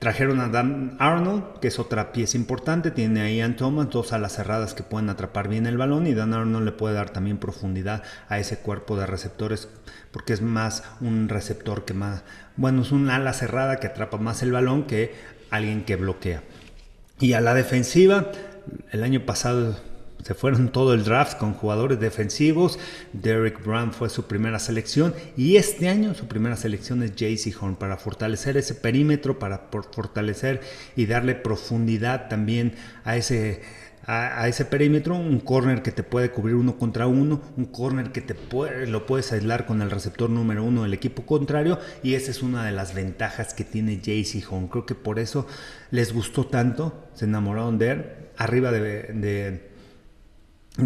Trajeron 0.00 0.40
a 0.40 0.48
Dan 0.48 0.96
Arnold, 0.98 1.60
que 1.60 1.68
es 1.68 1.78
otra 1.78 2.10
pieza 2.10 2.38
importante. 2.38 2.90
Tiene 2.90 3.20
ahí 3.20 3.42
a 3.42 3.54
Thomas, 3.54 3.90
dos 3.90 4.14
alas 4.14 4.32
cerradas 4.32 4.72
que 4.72 4.82
pueden 4.82 5.10
atrapar 5.10 5.46
bien 5.46 5.66
el 5.66 5.76
balón. 5.76 6.06
Y 6.06 6.14
Dan 6.14 6.32
Arnold 6.32 6.64
le 6.64 6.72
puede 6.72 6.94
dar 6.94 7.10
también 7.10 7.36
profundidad 7.36 8.02
a 8.30 8.38
ese 8.38 8.60
cuerpo 8.60 8.96
de 8.96 9.04
receptores, 9.04 9.68
porque 10.10 10.32
es 10.32 10.40
más 10.40 10.84
un 11.02 11.28
receptor 11.28 11.84
que 11.84 11.92
más. 11.92 12.22
Bueno, 12.56 12.80
es 12.80 12.92
un 12.92 13.10
ala 13.10 13.34
cerrada 13.34 13.76
que 13.76 13.88
atrapa 13.88 14.16
más 14.16 14.42
el 14.42 14.52
balón 14.52 14.84
que 14.84 15.14
alguien 15.50 15.84
que 15.84 15.96
bloquea. 15.96 16.42
Y 17.18 17.34
a 17.34 17.42
la 17.42 17.52
defensiva, 17.52 18.32
el 18.92 19.02
año 19.04 19.26
pasado 19.26 19.76
se 20.22 20.34
fueron 20.34 20.70
todo 20.70 20.94
el 20.94 21.04
draft 21.04 21.38
con 21.38 21.54
jugadores 21.54 22.00
defensivos. 22.00 22.78
Derek 23.12 23.64
Brown 23.64 23.92
fue 23.92 24.08
su 24.08 24.26
primera 24.26 24.58
selección 24.58 25.14
y 25.36 25.56
este 25.56 25.88
año 25.88 26.14
su 26.14 26.26
primera 26.26 26.56
selección 26.56 27.02
es 27.02 27.14
JC 27.14 27.54
Horn 27.60 27.76
para 27.76 27.96
fortalecer 27.96 28.56
ese 28.56 28.74
perímetro, 28.74 29.38
para 29.38 29.68
fortalecer 29.92 30.60
y 30.96 31.06
darle 31.06 31.34
profundidad 31.34 32.28
también 32.28 32.74
a 33.04 33.16
ese 33.16 33.62
a, 34.06 34.48
ese 34.48 34.64
perímetro, 34.64 35.14
un 35.14 35.38
corner 35.38 35.82
que 35.82 35.92
te 35.92 36.02
puede 36.02 36.30
cubrir 36.30 36.56
uno 36.56 36.78
contra 36.78 37.06
uno, 37.06 37.40
un 37.56 37.66
corner 37.66 38.10
que 38.10 38.20
te 38.20 38.34
puede, 38.34 38.86
lo 38.86 39.06
puedes 39.06 39.30
aislar 39.32 39.66
con 39.66 39.82
el 39.82 39.90
receptor 39.90 40.28
número 40.28 40.64
uno 40.64 40.82
del 40.82 40.94
equipo 40.94 41.24
contrario 41.26 41.78
y 42.02 42.14
esa 42.14 42.32
es 42.32 42.42
una 42.42 42.64
de 42.64 42.72
las 42.72 42.94
ventajas 42.94 43.54
que 43.54 43.62
tiene 43.62 44.00
JC 44.00 44.44
Home. 44.50 44.68
Creo 44.68 44.86
que 44.86 44.96
por 44.96 45.18
eso 45.20 45.46
les 45.90 46.12
gustó 46.12 46.46
tanto, 46.46 47.08
se 47.14 47.26
enamoraron 47.26 47.78
de 47.78 47.90
él, 47.90 48.04
arriba 48.36 48.72
de, 48.72 49.69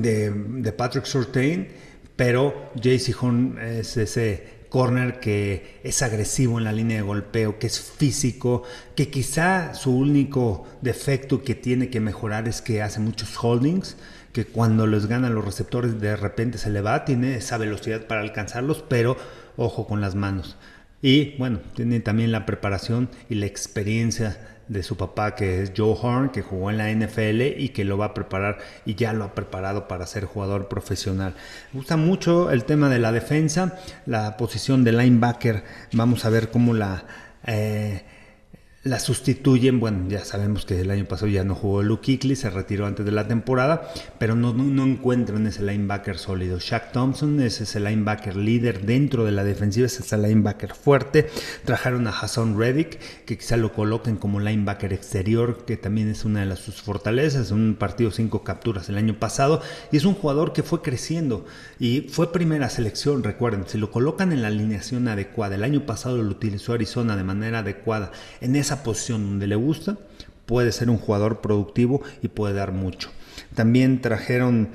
de, 0.02 0.72
Patrick 0.76 1.04
Surtain, 1.04 1.68
pero 2.16 2.70
JC 2.74 3.14
Home 3.20 3.78
es 3.78 3.96
ese 3.96 4.54
corner 4.68 5.20
que 5.20 5.80
es 5.84 6.02
agresivo 6.02 6.58
en 6.58 6.64
la 6.64 6.72
línea 6.72 6.96
de 6.96 7.02
golpeo, 7.02 7.58
que 7.58 7.68
es 7.68 7.80
físico, 7.80 8.64
que 8.96 9.08
quizá 9.08 9.74
su 9.74 9.96
único 9.96 10.66
defecto 10.82 11.42
que 11.42 11.54
tiene 11.54 11.90
que 11.90 12.00
mejorar 12.00 12.48
es 12.48 12.60
que 12.60 12.82
hace 12.82 13.00
muchos 13.00 13.36
holdings, 13.42 13.96
que 14.32 14.46
cuando 14.46 14.86
les 14.86 15.06
ganan 15.06 15.34
los 15.34 15.44
receptores 15.44 16.00
de 16.00 16.16
repente 16.16 16.58
se 16.58 16.70
le 16.70 16.80
va, 16.80 17.04
tiene 17.04 17.36
esa 17.36 17.56
velocidad 17.56 18.06
para 18.06 18.20
alcanzarlos, 18.20 18.84
pero 18.88 19.16
ojo 19.56 19.86
con 19.86 20.00
las 20.00 20.16
manos. 20.16 20.56
Y 21.00 21.36
bueno, 21.36 21.60
tiene 21.76 22.00
también 22.00 22.32
la 22.32 22.46
preparación 22.46 23.10
y 23.28 23.34
la 23.34 23.46
experiencia 23.46 24.53
de 24.68 24.82
su 24.82 24.96
papá, 24.96 25.34
que 25.34 25.62
es 25.62 25.72
Joe 25.76 25.96
Horn, 26.00 26.30
que 26.30 26.42
jugó 26.42 26.70
en 26.70 26.78
la 26.78 26.90
NFL 26.90 27.58
y 27.58 27.70
que 27.70 27.84
lo 27.84 27.98
va 27.98 28.06
a 28.06 28.14
preparar 28.14 28.58
y 28.84 28.94
ya 28.94 29.12
lo 29.12 29.24
ha 29.24 29.34
preparado 29.34 29.88
para 29.88 30.06
ser 30.06 30.24
jugador 30.24 30.68
profesional. 30.68 31.34
Me 31.72 31.80
gusta 31.80 31.96
mucho 31.96 32.50
el 32.50 32.64
tema 32.64 32.88
de 32.88 32.98
la 32.98 33.12
defensa, 33.12 33.78
la 34.06 34.36
posición 34.36 34.84
de 34.84 34.92
linebacker. 34.92 35.64
Vamos 35.92 36.24
a 36.24 36.30
ver 36.30 36.50
cómo 36.50 36.74
la... 36.74 37.04
Eh, 37.46 38.04
la 38.84 39.00
sustituyen, 39.00 39.80
bueno, 39.80 40.04
ya 40.08 40.26
sabemos 40.26 40.66
que 40.66 40.78
el 40.78 40.90
año 40.90 41.06
pasado 41.06 41.28
ya 41.28 41.42
no 41.42 41.54
jugó 41.54 41.82
Luke 41.82 42.04
Kuechly, 42.04 42.36
se 42.36 42.50
retiró 42.50 42.86
antes 42.86 43.06
de 43.06 43.12
la 43.12 43.26
temporada, 43.26 43.90
pero 44.18 44.34
no, 44.34 44.52
no, 44.52 44.84
encuentran 44.84 45.46
ese 45.46 45.62
linebacker 45.62 46.18
sólido. 46.18 46.58
Shaq 46.58 46.92
Thompson 46.92 47.40
es 47.40 47.62
ese 47.62 47.80
linebacker 47.80 48.36
líder 48.36 48.84
dentro 48.84 49.24
de 49.24 49.32
la 49.32 49.42
defensiva, 49.42 49.86
es 49.86 49.98
ese 49.98 50.18
linebacker 50.18 50.74
fuerte. 50.74 51.30
Trajeron 51.64 52.06
a 52.06 52.10
Hassan 52.10 52.58
Reddick, 52.58 52.98
que 53.24 53.38
quizá 53.38 53.56
lo 53.56 53.72
coloquen 53.72 54.16
como 54.16 54.38
linebacker 54.38 54.92
exterior, 54.92 55.64
que 55.64 55.78
también 55.78 56.10
es 56.10 56.26
una 56.26 56.40
de 56.40 56.46
las, 56.46 56.58
sus 56.58 56.82
fortalezas, 56.82 57.52
un 57.52 57.76
partido 57.78 58.10
cinco 58.10 58.44
capturas 58.44 58.90
el 58.90 58.98
año 58.98 59.18
pasado, 59.18 59.62
y 59.92 59.96
es 59.96 60.04
un 60.04 60.14
jugador 60.14 60.52
que 60.52 60.62
fue 60.62 60.82
creciendo 60.82 61.46
y 61.78 62.02
fue 62.10 62.32
primera 62.32 62.68
selección, 62.68 63.22
recuerden, 63.22 63.64
si 63.66 63.78
lo 63.78 63.90
colocan 63.90 64.30
en 64.30 64.42
la 64.42 64.48
alineación 64.48 65.08
adecuada, 65.08 65.54
el 65.54 65.64
año 65.64 65.86
pasado 65.86 66.18
lo 66.22 66.30
utilizó 66.30 66.74
Arizona 66.74 67.16
de 67.16 67.24
manera 67.24 67.60
adecuada, 67.60 68.12
en 68.42 68.56
esa 68.56 68.73
posición 68.82 69.24
donde 69.24 69.46
le 69.46 69.56
gusta, 69.56 69.96
puede 70.46 70.72
ser 70.72 70.90
un 70.90 70.98
jugador 70.98 71.40
productivo 71.40 72.02
y 72.22 72.28
puede 72.28 72.54
dar 72.54 72.72
mucho. 72.72 73.10
También 73.54 74.00
trajeron 74.00 74.70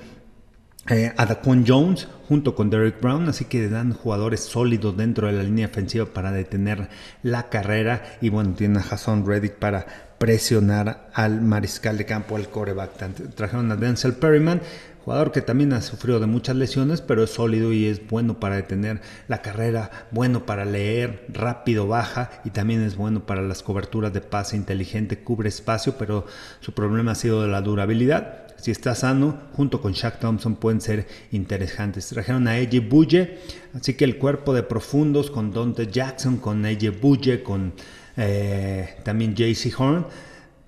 eh, 0.89 1.13
a 1.17 1.25
Daquan 1.25 1.65
Jones 1.67 2.07
junto 2.27 2.55
con 2.55 2.69
Derek 2.69 3.01
Brown, 3.01 3.27
así 3.29 3.45
que 3.45 3.69
dan 3.69 3.93
jugadores 3.93 4.41
sólidos 4.41 4.95
dentro 4.97 5.27
de 5.27 5.33
la 5.33 5.43
línea 5.43 5.67
ofensiva 5.67 6.05
para 6.05 6.31
detener 6.31 6.89
la 7.21 7.49
carrera 7.49 8.17
y 8.21 8.29
bueno, 8.29 8.53
tienen 8.53 8.77
a 8.77 8.81
Hassan 8.81 9.25
Reddick 9.25 9.55
para 9.55 9.85
presionar 10.17 11.09
al 11.13 11.41
mariscal 11.41 11.97
de 11.97 12.05
campo, 12.05 12.35
al 12.35 12.49
coreback. 12.49 13.35
Trajeron 13.35 13.71
a 13.71 13.75
Denzel 13.75 14.13
Perryman, 14.13 14.61
Jugador 15.05 15.31
que 15.31 15.41
también 15.41 15.73
ha 15.73 15.81
sufrido 15.81 16.19
de 16.19 16.27
muchas 16.27 16.55
lesiones, 16.55 17.01
pero 17.01 17.23
es 17.23 17.31
sólido 17.31 17.71
y 17.71 17.85
es 17.85 18.05
bueno 18.07 18.39
para 18.39 18.57
detener 18.57 19.01
la 19.27 19.41
carrera, 19.41 20.07
bueno 20.11 20.45
para 20.45 20.65
leer, 20.65 21.25
rápido 21.29 21.87
baja 21.87 22.29
y 22.43 22.49
también 22.49 22.83
es 22.83 22.95
bueno 22.95 23.25
para 23.25 23.41
las 23.41 23.63
coberturas 23.63 24.13
de 24.13 24.21
pase 24.21 24.57
inteligente, 24.57 25.19
cubre 25.19 25.49
espacio, 25.49 25.95
pero 25.97 26.25
su 26.59 26.73
problema 26.73 27.13
ha 27.13 27.15
sido 27.15 27.41
de 27.41 27.47
la 27.47 27.61
durabilidad. 27.61 28.47
Si 28.57 28.71
está 28.71 28.93
sano, 28.93 29.39
junto 29.53 29.81
con 29.81 29.93
Shaq 29.93 30.19
Thompson 30.19 30.57
pueden 30.57 30.81
ser 30.81 31.07
interesantes. 31.31 32.09
Trajeron 32.09 32.47
a 32.49 32.55
AJ 32.55 32.89
Bulle, 32.89 33.39
así 33.73 33.93
que 33.93 34.03
el 34.03 34.17
cuerpo 34.17 34.53
de 34.53 34.63
profundos 34.63 35.31
con 35.31 35.53
Dante 35.53 35.87
Jackson, 35.87 36.37
con 36.37 36.65
AJ 36.65 36.99
Bulle, 37.01 37.41
con 37.41 37.73
eh, 38.17 38.97
también 39.03 39.33
JC 39.33 39.73
Horn, 39.79 40.07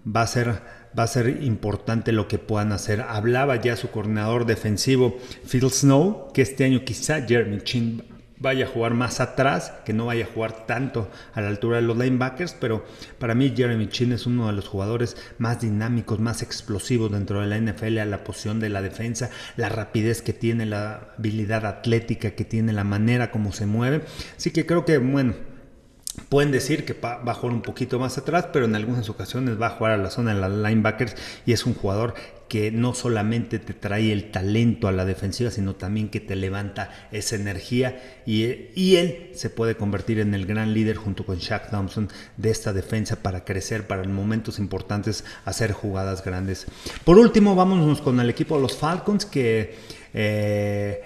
va 0.08 0.22
a 0.22 0.28
ser 0.28 0.62
va 0.98 1.04
a 1.04 1.08
ser 1.08 1.44
importante 1.44 2.12
lo 2.12 2.28
que 2.28 2.38
puedan 2.38 2.72
hacer. 2.72 3.02
Hablaba 3.02 3.56
ya 3.58 3.76
su 3.76 3.90
coordinador 3.92 4.46
defensivo, 4.46 5.18
Phil 5.50 5.70
Snow, 5.70 6.32
que 6.34 6.42
este 6.42 6.66
año 6.66 6.84
quizá 6.84 7.22
Jeremy 7.26 7.62
Chin 7.62 8.04
vaya 8.42 8.66
a 8.66 8.68
jugar 8.68 8.96
más 8.96 9.20
atrás, 9.20 9.72
que 9.86 9.94
no 9.94 10.08
vaya 10.08 10.26
a 10.26 10.28
jugar 10.28 10.66
tanto 10.66 11.10
a 11.34 11.42
la 11.42 11.50
altura 11.50 11.76
de 11.76 11.84
los 11.84 11.96
linebackers, 11.96 12.56
pero 12.60 12.84
para 13.20 13.36
mí 13.36 13.54
Jeremy 13.56 13.88
Chin 13.88 14.12
es 14.14 14.26
uno 14.26 14.48
de 14.48 14.54
los 14.54 14.68
jugadores 14.68 15.16
más 15.38 15.62
dinámicos, 15.62 16.20
más 16.20 16.42
explosivos 16.42 17.12
dentro 17.12 17.40
de 17.40 17.48
la 17.48 17.60
NFL 17.60 18.00
a 18.00 18.06
la 18.06 18.24
posición 18.24 18.60
de 18.60 18.70
la 18.70 18.82
defensa, 18.82 19.30
la 19.58 19.70
rapidez 19.70 20.24
que 20.24 20.34
tiene, 20.34 20.66
la 20.66 21.14
habilidad 21.18 21.68
atlética 21.68 22.32
que 22.32 22.44
tiene, 22.44 22.74
la 22.74 22.84
manera 22.84 23.30
como 23.30 23.54
se 23.54 23.68
mueve. 23.68 24.02
Así 24.36 24.50
que 24.50 24.66
creo 24.66 24.86
que, 24.86 24.98
bueno, 24.98 25.36
Pueden 26.30 26.52
decir 26.52 26.86
que 26.86 26.94
va 26.94 27.22
a 27.26 27.34
jugar 27.34 27.56
un 27.56 27.62
poquito 27.62 28.00
más 28.00 28.18
atrás, 28.18 28.48
pero 28.54 28.66
en 28.66 28.76
algunas 28.76 29.10
ocasiones 29.10 29.60
va 29.62 29.68
a 29.68 29.72
jugar 29.72 29.94
a 29.94 29.98
la 29.98 30.10
zona 30.10 30.34
de 30.34 30.42
las 30.42 30.52
linebackers 30.52 31.16
y 31.46 31.54
es 31.54 31.66
un 31.66 31.74
jugador 31.74 32.14
que 32.48 32.70
no 32.70 32.94
solamente 32.94 33.60
te 33.60 33.74
trae 33.74 34.12
el 34.12 34.30
talento 34.30 34.90
a 34.90 34.92
la 34.92 35.06
defensiva, 35.06 35.52
sino 35.52 35.76
también 35.76 36.10
que 36.10 36.20
te 36.20 36.36
levanta 36.36 36.90
esa 37.14 37.38
energía 37.38 38.22
y, 38.26 38.44
y 38.76 38.98
él 38.98 39.30
se 39.34 39.50
puede 39.50 39.76
convertir 39.76 40.20
en 40.20 40.34
el 40.34 40.46
gran 40.46 40.74
líder 40.74 40.98
junto 40.98 41.26
con 41.26 41.38
Shaq 41.38 41.70
Thompson 41.70 42.10
de 42.36 42.50
esta 42.50 42.74
defensa 42.74 43.24
para 43.24 43.46
crecer, 43.46 43.88
para 43.88 44.04
en 44.04 44.14
momentos 44.14 44.60
importantes 44.60 45.24
hacer 45.46 45.72
jugadas 45.72 46.26
grandes. 46.26 46.66
Por 47.06 47.18
último, 47.18 47.56
vámonos 47.56 48.02
con 48.02 48.20
el 48.20 48.30
equipo 48.30 48.56
de 48.56 48.62
los 48.62 48.78
Falcons 48.78 49.26
que... 49.26 49.76
Eh, 50.14 51.02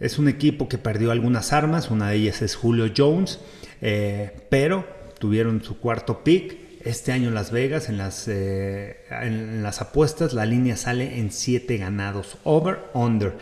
es 0.00 0.18
un 0.18 0.28
equipo 0.28 0.68
que 0.68 0.76
perdió 0.76 1.12
algunas 1.12 1.52
armas, 1.52 1.90
una 1.90 2.10
de 2.10 2.16
ellas 2.16 2.42
es 2.42 2.56
Julio 2.56 2.92
Jones, 2.94 3.38
eh, 3.86 4.46
pero 4.48 4.86
tuvieron 5.18 5.62
su 5.62 5.78
cuarto 5.78 6.24
pick. 6.24 6.64
Este 6.84 7.12
año 7.12 7.28
en 7.28 7.34
Las 7.34 7.50
Vegas, 7.50 7.88
en 7.88 7.98
las, 7.98 8.28
eh, 8.28 9.04
en 9.10 9.62
las 9.62 9.80
apuestas, 9.80 10.32
la 10.32 10.46
línea 10.46 10.76
sale 10.76 11.18
en 11.18 11.30
7 11.30 11.76
ganados. 11.76 12.38
Over, 12.44 12.78
under. 12.94 13.36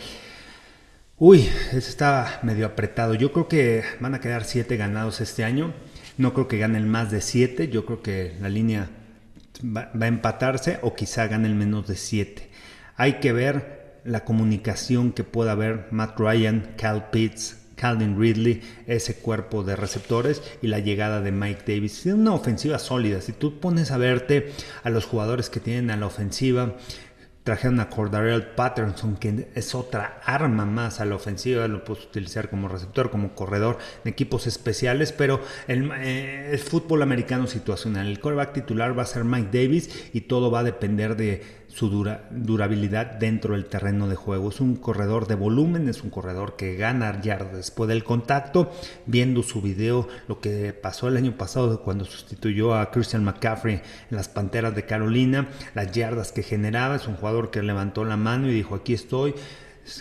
Uy, 1.16 1.48
eso 1.70 1.88
está 1.88 2.40
medio 2.42 2.66
apretado. 2.66 3.14
Yo 3.14 3.32
creo 3.32 3.46
que 3.46 3.84
van 4.00 4.14
a 4.14 4.20
quedar 4.20 4.44
7 4.44 4.76
ganados 4.76 5.20
este 5.20 5.44
año. 5.44 5.72
No 6.18 6.34
creo 6.34 6.48
que 6.48 6.58
ganen 6.58 6.88
más 6.88 7.12
de 7.12 7.20
7. 7.20 7.68
Yo 7.68 7.86
creo 7.86 8.02
que 8.02 8.36
la 8.40 8.48
línea 8.48 8.90
va, 9.64 9.90
a 10.00 10.06
empatarse 10.08 10.78
o 10.82 10.94
quizá 10.94 11.28
ganen 11.28 11.56
menos 11.56 11.86
de 11.86 11.94
7. 11.96 12.48
Hay 12.96 13.20
que 13.20 13.32
ver 13.32 14.00
la 14.04 14.24
comunicación 14.24 15.12
que 15.12 15.22
pueda 15.22 15.52
haber 15.52 15.86
Matt 15.92 16.18
Ryan, 16.18 16.74
Cal 16.76 17.10
Pitts, 17.10 17.61
Calvin 17.82 18.16
Ridley, 18.16 18.62
ese 18.86 19.16
cuerpo 19.16 19.64
de 19.64 19.74
receptores 19.74 20.40
y 20.62 20.68
la 20.68 20.78
llegada 20.78 21.20
de 21.20 21.32
Mike 21.32 21.64
Davis. 21.66 22.06
Es 22.06 22.14
una 22.14 22.32
ofensiva 22.32 22.78
sólida. 22.78 23.20
Si 23.20 23.32
tú 23.32 23.58
pones 23.58 23.90
a 23.90 23.98
verte 23.98 24.52
a 24.84 24.90
los 24.90 25.04
jugadores 25.04 25.50
que 25.50 25.58
tienen 25.58 25.90
a 25.90 25.96
la 25.96 26.06
ofensiva, 26.06 26.76
trajeron 27.42 27.80
a 27.80 27.90
Cordarell 27.90 28.46
Patterson, 28.54 29.16
que 29.16 29.48
es 29.56 29.74
otra 29.74 30.20
arma 30.24 30.64
más 30.64 31.00
a 31.00 31.04
la 31.04 31.16
ofensiva, 31.16 31.66
lo 31.66 31.82
puedes 31.82 32.04
utilizar 32.04 32.48
como 32.48 32.68
receptor, 32.68 33.10
como 33.10 33.34
corredor 33.34 33.78
en 34.04 34.12
equipos 34.12 34.46
especiales, 34.46 35.10
pero 35.10 35.42
el, 35.66 35.90
eh, 35.96 36.62
fútbol 36.64 37.02
americano 37.02 37.48
situacional. 37.48 38.06
El 38.06 38.20
quarterback 38.20 38.52
titular 38.52 38.96
va 38.96 39.02
a 39.02 39.06
ser 39.06 39.24
Mike 39.24 39.48
Davis 39.50 40.10
y 40.12 40.20
todo 40.22 40.52
va 40.52 40.60
a 40.60 40.64
depender 40.64 41.16
de 41.16 41.42
su 41.74 41.88
durabilidad 42.30 43.12
dentro 43.12 43.54
del 43.54 43.64
terreno 43.64 44.06
de 44.06 44.14
juego. 44.14 44.50
Es 44.50 44.60
un 44.60 44.76
corredor 44.76 45.26
de 45.26 45.36
volumen, 45.36 45.88
es 45.88 46.02
un 46.02 46.10
corredor 46.10 46.54
que 46.54 46.76
gana 46.76 47.20
yardas 47.22 47.56
después 47.56 47.88
del 47.88 48.04
contacto. 48.04 48.70
Viendo 49.06 49.42
su 49.42 49.62
video, 49.62 50.06
lo 50.28 50.38
que 50.40 50.74
pasó 50.74 51.08
el 51.08 51.16
año 51.16 51.36
pasado 51.38 51.80
cuando 51.80 52.04
sustituyó 52.04 52.74
a 52.74 52.90
Christian 52.90 53.24
McCaffrey 53.24 53.76
en 54.10 54.16
las 54.16 54.28
Panteras 54.28 54.74
de 54.74 54.84
Carolina, 54.84 55.48
las 55.74 55.90
yardas 55.92 56.30
que 56.30 56.42
generaba, 56.42 56.96
es 56.96 57.08
un 57.08 57.16
jugador 57.16 57.50
que 57.50 57.62
levantó 57.62 58.04
la 58.04 58.18
mano 58.18 58.48
y 58.48 58.52
dijo, 58.52 58.74
aquí 58.74 58.92
estoy, 58.92 59.34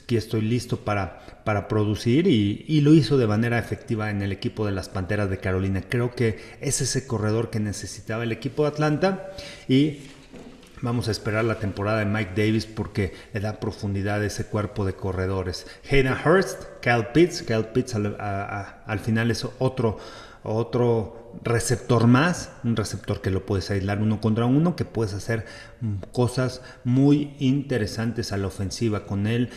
aquí 0.03 0.17
estoy 0.17 0.41
listo 0.41 0.81
para, 0.81 1.41
para 1.45 1.69
producir 1.69 2.27
y, 2.27 2.65
y, 2.67 2.81
lo 2.81 2.93
hizo 2.93 3.17
de 3.17 3.27
manera 3.27 3.57
efectiva 3.57 4.09
en 4.09 4.21
el 4.21 4.33
equipo 4.33 4.65
de 4.65 4.73
las 4.73 4.89
Panteras 4.89 5.29
de 5.29 5.37
Carolina. 5.37 5.81
Creo 5.87 6.13
que 6.15 6.37
es 6.59 6.81
ese 6.81 7.07
corredor 7.07 7.49
que 7.49 7.61
necesitaba 7.61 8.23
el 8.23 8.33
equipo 8.33 8.63
de 8.63 8.69
Atlanta 8.69 9.31
y 9.69 9.99
Vamos 10.81 11.07
a 11.07 11.11
esperar 11.11 11.45
la 11.45 11.59
temporada 11.59 11.99
de 11.99 12.05
Mike 12.05 12.31
Davis 12.35 12.65
porque 12.65 13.13
le 13.33 13.39
da 13.39 13.59
profundidad 13.59 14.21
a 14.21 14.25
ese 14.25 14.45
cuerpo 14.45 14.83
de 14.83 14.93
corredores. 14.93 15.67
Hayden 15.89 16.15
Hurst, 16.25 16.63
Cal 16.81 17.11
Pitts. 17.11 17.43
Cal 17.43 17.71
Pitts 17.71 17.93
al, 17.93 18.99
final 18.99 19.29
es 19.29 19.45
otro, 19.59 19.99
otro 20.41 21.33
receptor 21.43 22.07
más, 22.07 22.53
un 22.63 22.75
receptor 22.75 23.21
que 23.21 23.29
lo 23.29 23.45
puedes 23.45 23.69
aislar 23.69 24.01
uno 24.01 24.19
contra 24.19 24.47
uno, 24.47 24.75
que 24.75 24.85
puedes 24.85 25.13
hacer 25.13 25.45
cosas 26.11 26.63
muy 26.83 27.35
interesantes 27.37 28.31
a 28.31 28.37
la 28.37 28.47
ofensiva 28.47 29.05
con 29.05 29.27
él. 29.27 29.51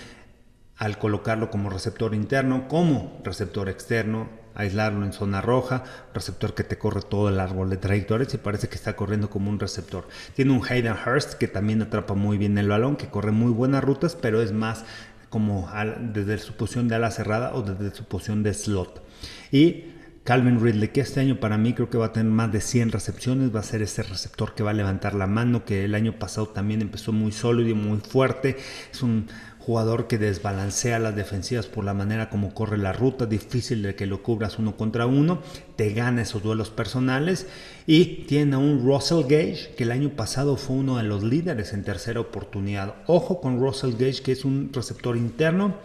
al 0.76 0.98
colocarlo 0.98 1.50
como 1.50 1.70
receptor 1.70 2.14
interno, 2.14 2.68
como 2.68 3.20
receptor 3.24 3.68
externo, 3.70 4.28
aislarlo 4.54 5.04
en 5.04 5.12
zona 5.12 5.40
roja, 5.40 5.84
receptor 6.12 6.54
que 6.54 6.64
te 6.64 6.78
corre 6.78 7.02
todo 7.02 7.28
el 7.28 7.40
árbol 7.40 7.70
de 7.70 7.76
trayectorias 7.76 8.32
y 8.34 8.38
parece 8.38 8.68
que 8.68 8.76
está 8.76 8.96
corriendo 8.96 9.30
como 9.30 9.50
un 9.50 9.58
receptor. 9.58 10.08
Tiene 10.34 10.52
un 10.52 10.62
Hayden 10.66 10.94
Hurst 10.94 11.34
que 11.34 11.48
también 11.48 11.82
atrapa 11.82 12.14
muy 12.14 12.38
bien 12.38 12.56
el 12.58 12.68
balón, 12.68 12.96
que 12.96 13.08
corre 13.08 13.32
muy 13.32 13.52
buenas 13.52 13.84
rutas, 13.84 14.16
pero 14.20 14.42
es 14.42 14.52
más 14.52 14.84
como 15.30 15.68
desde 16.12 16.38
su 16.38 16.52
posición 16.52 16.86
de 16.86 16.94
ala 16.94 17.10
cerrada 17.10 17.54
o 17.54 17.62
desde 17.62 17.94
su 17.94 18.04
posición 18.04 18.42
de 18.42 18.54
slot. 18.54 19.02
Y 19.50 19.86
Calvin 20.24 20.58
Ridley, 20.58 20.88
que 20.88 21.02
este 21.02 21.20
año 21.20 21.38
para 21.38 21.58
mí 21.58 21.74
creo 21.74 21.90
que 21.90 21.98
va 21.98 22.06
a 22.06 22.12
tener 22.12 22.32
más 22.32 22.50
de 22.50 22.62
100 22.62 22.92
recepciones, 22.92 23.54
va 23.54 23.60
a 23.60 23.62
ser 23.62 23.82
ese 23.82 24.02
receptor 24.02 24.54
que 24.54 24.62
va 24.62 24.70
a 24.70 24.74
levantar 24.74 25.14
la 25.14 25.26
mano, 25.26 25.66
que 25.66 25.84
el 25.84 25.94
año 25.94 26.18
pasado 26.18 26.48
también 26.48 26.80
empezó 26.80 27.12
muy 27.12 27.30
sólido 27.30 27.68
y 27.68 27.74
muy 27.74 27.98
fuerte. 27.98 28.56
Es 28.90 29.02
un 29.02 29.26
jugador 29.64 30.08
que 30.08 30.18
desbalancea 30.18 30.98
las 30.98 31.16
defensivas 31.16 31.66
por 31.66 31.84
la 31.84 31.94
manera 31.94 32.28
como 32.28 32.52
corre 32.52 32.76
la 32.76 32.92
ruta, 32.92 33.24
difícil 33.24 33.82
de 33.82 33.94
que 33.94 34.06
lo 34.06 34.22
cubras 34.22 34.58
uno 34.58 34.76
contra 34.76 35.06
uno, 35.06 35.40
te 35.76 35.94
gana 35.94 36.22
esos 36.22 36.42
duelos 36.42 36.68
personales 36.68 37.46
y 37.86 38.26
tiene 38.26 38.56
a 38.56 38.58
un 38.58 38.84
Russell 38.84 39.22
Gage 39.22 39.74
que 39.76 39.84
el 39.84 39.92
año 39.92 40.10
pasado 40.10 40.56
fue 40.56 40.76
uno 40.76 40.98
de 40.98 41.04
los 41.04 41.22
líderes 41.22 41.72
en 41.72 41.82
tercera 41.82 42.20
oportunidad. 42.20 42.96
Ojo 43.06 43.40
con 43.40 43.58
Russell 43.58 43.92
Gage 43.92 44.22
que 44.22 44.32
es 44.32 44.44
un 44.44 44.70
receptor 44.72 45.16
interno, 45.16 45.76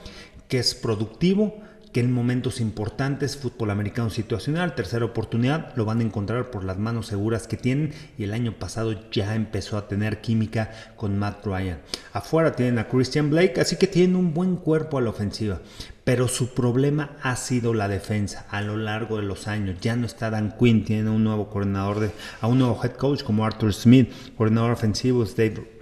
que 0.49 0.59
es 0.59 0.75
productivo, 0.75 1.55
que 1.91 2.01
en 2.01 2.11
momentos 2.11 2.61
importantes, 2.61 3.37
fútbol 3.37 3.71
americano 3.71 4.09
situacional, 4.09 4.75
tercera 4.75 5.05
oportunidad, 5.05 5.73
lo 5.75 5.85
van 5.85 5.99
a 5.99 6.03
encontrar 6.03 6.51
por 6.51 6.63
las 6.63 6.77
manos 6.77 7.07
seguras 7.07 7.47
que 7.47 7.57
tienen 7.57 7.93
y 8.17 8.23
el 8.23 8.33
año 8.33 8.53
pasado 8.53 9.09
ya 9.11 9.35
empezó 9.35 9.77
a 9.77 9.87
tener 9.87 10.21
química 10.21 10.71
con 10.95 11.17
Matt 11.17 11.45
Ryan. 11.45 11.79
Afuera 12.13 12.55
tienen 12.55 12.77
a 12.77 12.87
Christian 12.87 13.29
Blake, 13.29 13.59
así 13.59 13.75
que 13.77 13.87
tienen 13.87 14.15
un 14.15 14.33
buen 14.33 14.55
cuerpo 14.55 14.97
a 14.97 15.01
la 15.01 15.09
ofensiva, 15.09 15.61
pero 16.03 16.27
su 16.27 16.53
problema 16.53 17.17
ha 17.23 17.35
sido 17.35 17.73
la 17.73 17.87
defensa 17.87 18.45
a 18.49 18.61
lo 18.61 18.77
largo 18.77 19.17
de 19.17 19.23
los 19.23 19.47
años. 19.47 19.77
Ya 19.81 19.95
no 19.95 20.05
está 20.05 20.29
Dan 20.29 20.55
Quinn, 20.59 20.85
tiene 20.85 21.09
un 21.09 21.23
nuevo 21.23 21.49
coordinador, 21.49 21.99
de, 21.99 22.11
a 22.41 22.47
un 22.47 22.59
nuevo 22.59 22.79
head 22.83 22.93
coach 22.93 23.23
como 23.23 23.45
Arthur 23.45 23.73
Smith, 23.73 24.11
coordinador 24.37 24.71
ofensivo 24.71 25.25
Dave 25.25 25.78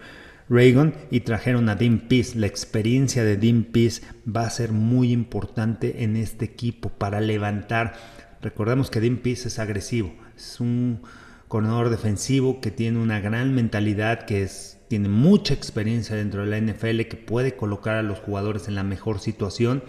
Reagan 0.49 0.93
y 1.11 1.21
trajeron 1.21 1.69
a 1.69 1.75
Dean 1.75 1.99
Pease. 2.07 2.37
La 2.37 2.47
experiencia 2.47 3.23
de 3.23 3.37
Dean 3.37 3.63
Pease 3.63 4.03
va 4.27 4.43
a 4.43 4.49
ser 4.49 4.71
muy 4.71 5.11
importante 5.11 6.03
en 6.03 6.15
este 6.15 6.45
equipo 6.45 6.89
para 6.89 7.19
levantar. 7.19 7.93
Recordemos 8.41 8.89
que 8.89 9.01
Dean 9.01 9.17
Pease 9.17 9.49
es 9.49 9.59
agresivo, 9.59 10.13
es 10.35 10.59
un 10.59 11.01
corredor 11.47 11.89
defensivo 11.89 12.61
que 12.61 12.71
tiene 12.71 12.99
una 12.99 13.19
gran 13.19 13.53
mentalidad, 13.53 14.25
que 14.25 14.47
tiene 14.87 15.09
mucha 15.09 15.53
experiencia 15.53 16.15
dentro 16.15 16.45
de 16.45 16.47
la 16.47 16.59
NFL, 16.59 17.01
que 17.03 17.17
puede 17.17 17.55
colocar 17.55 17.95
a 17.95 18.03
los 18.03 18.19
jugadores 18.19 18.67
en 18.67 18.75
la 18.75 18.83
mejor 18.83 19.19
situación 19.19 19.83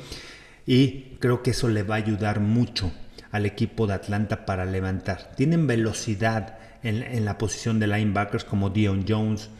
y 0.66 1.16
creo 1.20 1.42
que 1.42 1.50
eso 1.50 1.68
le 1.68 1.82
va 1.82 1.96
a 1.96 1.98
ayudar 1.98 2.40
mucho 2.40 2.92
al 3.30 3.46
equipo 3.46 3.86
de 3.86 3.94
Atlanta 3.94 4.44
para 4.46 4.64
levantar. 4.64 5.32
Tienen 5.36 5.66
velocidad 5.66 6.58
en, 6.82 7.02
en 7.02 7.24
la 7.24 7.38
posición 7.38 7.78
de 7.78 7.86
linebackers 7.86 8.44
como 8.44 8.70
Dion 8.70 9.04
Jones, 9.06 9.50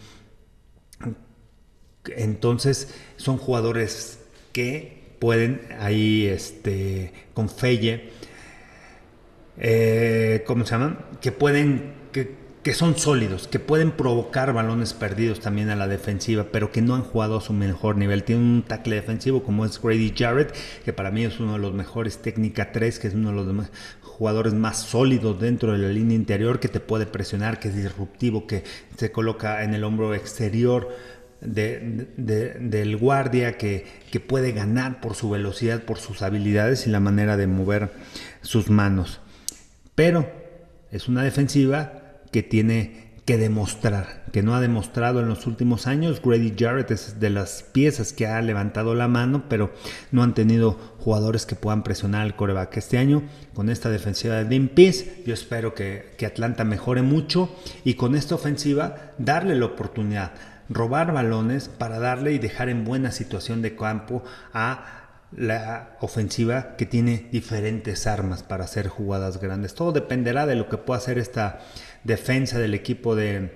entonces 2.17 2.95
son 3.17 3.37
jugadores 3.37 4.21
que 4.53 4.99
pueden 5.19 5.61
ahí 5.81 6.27
este, 6.27 7.13
con 7.35 7.49
Felle, 7.49 8.11
eh, 9.59 10.45
¿cómo 10.47 10.65
se 10.65 10.73
llaman? 10.73 10.99
Que 11.21 11.33
pueden, 11.33 11.95
que, 12.13 12.37
que, 12.63 12.75
son 12.75 12.97
sólidos, 12.97 13.49
que 13.49 13.59
pueden 13.59 13.91
provocar 13.91 14.53
balones 14.53 14.95
perdidos 14.95 15.41
también 15.41 15.71
a 15.71 15.77
la 15.77 15.89
defensiva, 15.89 16.47
pero 16.53 16.71
que 16.71 16.81
no 16.81 16.95
han 16.95 17.03
jugado 17.03 17.39
a 17.39 17.41
su 17.41 17.53
mejor 17.53 17.97
nivel. 17.97 18.23
Tiene 18.23 18.43
un 18.43 18.63
tackle 18.63 18.95
defensivo 18.95 19.43
como 19.43 19.65
es 19.65 19.83
Grady 19.83 20.15
Jarrett, 20.17 20.55
que 20.85 20.93
para 20.93 21.11
mí 21.11 21.25
es 21.25 21.41
uno 21.41 21.55
de 21.55 21.59
los 21.59 21.75
mejores 21.75 22.19
técnica 22.19 22.71
3, 22.71 22.99
que 23.01 23.09
es 23.09 23.15
uno 23.15 23.31
de 23.31 23.37
los 23.37 23.47
jugadores 24.19 24.53
más 24.53 24.79
sólidos 24.79 25.41
dentro 25.41 25.73
de 25.73 25.79
la 25.79 25.89
línea 25.89 26.17
interior, 26.17 26.59
que 26.59 26.69
te 26.69 26.81
puede 26.81 27.07
presionar, 27.07 27.61
que 27.61 27.69
es 27.69 27.77
disruptivo, 27.77 28.49
que 28.49 28.65
se 28.97 29.13
coloca 29.13 29.63
en 29.63 29.75
el 29.75 29.85
hombro 29.85 30.13
exterior 30.13 30.89
del 31.41 32.97
guardia 32.97 33.57
que, 33.57 33.87
que, 34.11 34.19
puede 34.19 34.51
ganar 34.51 35.01
por 35.01 35.15
su 35.15 35.31
velocidad, 35.31 35.85
por 35.85 35.99
sus 35.99 36.23
habilidades 36.23 36.89
y 36.89 36.91
la 36.91 36.99
manera 36.99 37.37
de 37.37 37.47
mover 37.47 37.93
sus 38.43 38.71
manos. 38.71 39.21
Pero 39.95 40.29
es 40.91 41.07
una 41.07 41.23
defensiva 41.23 42.19
que 42.33 42.43
tiene 42.43 43.08
que 43.29 43.37
demostrar, 43.37 44.23
que 44.33 44.43
no 44.43 44.55
ha 44.55 44.61
demostrado 44.62 45.21
en 45.21 45.29
los 45.29 45.47
últimos 45.47 45.87
años. 45.87 46.23
Grady 46.25 46.55
Jarrett 46.59 46.91
es 46.93 47.21
de 47.21 47.29
las 47.29 47.62
piezas 47.62 48.14
que 48.14 48.27
ha 48.27 48.41
levantado 48.41 48.95
la 48.95 49.07
mano, 49.07 49.45
pero 49.51 49.71
no 50.12 50.23
han 50.23 50.33
tenido 50.33 50.79
jugadores 51.01 51.45
que 51.45 51.55
puedan 51.55 51.83
presionar 51.83 52.23
al 52.23 52.37
coreback. 52.37 52.79
Este 52.79 52.97
año, 52.97 53.25
con 53.53 53.69
esta 53.69 53.91
defensiva 53.91 54.37
de 54.37 54.47
Dean 54.47 54.69
Peace, 54.69 55.25
yo 55.27 55.35
espero 55.35 55.75
que, 55.75 56.14
que 56.17 56.25
Atlanta 56.25 56.64
mejore 56.64 57.03
mucho 57.03 57.55
y 57.85 57.95
con 57.95 58.14
esta 58.14 58.35
ofensiva 58.35 59.12
darle 59.19 59.57
la 59.57 59.67
oportunidad 59.67 60.33
robar 60.71 61.12
balones 61.12 61.69
para 61.69 61.99
darle 61.99 62.33
y 62.33 62.38
dejar 62.38 62.71
en 62.71 62.87
buena 62.87 63.12
situación 63.12 63.61
de 63.61 63.77
campo 63.77 64.23
a 64.55 64.99
la 65.37 65.97
ofensiva 66.01 66.77
que 66.77 66.87
tiene 66.87 67.29
diferentes 67.31 68.07
armas 68.07 68.43
para 68.43 68.64
hacer 68.64 68.88
jugadas 68.88 69.38
grandes. 69.41 69.75
Todo 69.75 69.93
dependerá 69.93 70.47
de 70.47 70.55
lo 70.55 70.69
que 70.69 70.79
pueda 70.79 70.99
hacer 70.99 71.19
esta 71.19 71.61
defensa 72.05 72.59
del 72.59 72.75
equipo 72.75 73.15
de, 73.15 73.53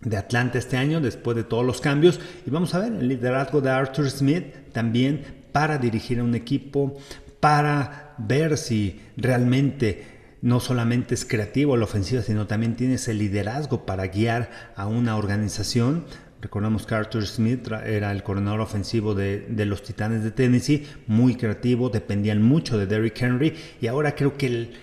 de 0.00 0.16
Atlanta 0.16 0.58
este 0.58 0.76
año 0.76 1.00
después 1.00 1.36
de 1.36 1.44
todos 1.44 1.64
los 1.64 1.80
cambios. 1.80 2.20
Y 2.46 2.50
vamos 2.50 2.74
a 2.74 2.80
ver 2.80 2.92
el 2.92 3.08
liderazgo 3.08 3.60
de 3.60 3.70
Arthur 3.70 4.10
Smith 4.10 4.46
también 4.72 5.44
para 5.52 5.78
dirigir 5.78 6.20
a 6.20 6.24
un 6.24 6.34
equipo, 6.34 6.98
para 7.40 8.14
ver 8.18 8.56
si 8.58 9.00
realmente 9.16 10.14
no 10.42 10.60
solamente 10.60 11.14
es 11.14 11.24
creativo 11.24 11.76
la 11.76 11.84
ofensiva, 11.84 12.22
sino 12.22 12.46
también 12.46 12.76
tiene 12.76 12.94
ese 12.94 13.14
liderazgo 13.14 13.86
para 13.86 14.08
guiar 14.08 14.50
a 14.76 14.86
una 14.86 15.16
organización 15.16 16.04
Recordamos 16.44 16.84
que 16.84 16.94
Arthur 16.94 17.26
Smith 17.26 17.66
era 17.86 18.12
el 18.12 18.22
coordinador 18.22 18.60
ofensivo 18.60 19.14
de, 19.14 19.46
los 19.64 19.82
Titanes 19.82 20.22
de 20.22 20.30
Tennessee, 20.30 20.86
muy 21.06 21.36
creativo, 21.36 21.88
dependían 21.88 22.42
mucho 22.42 22.76
de 22.76 22.86
Derrick 22.86 23.18
Henry 23.22 23.54
y 23.80 23.86
ahora 23.86 24.14
creo 24.14 24.36
que 24.36 24.48
el 24.48 24.74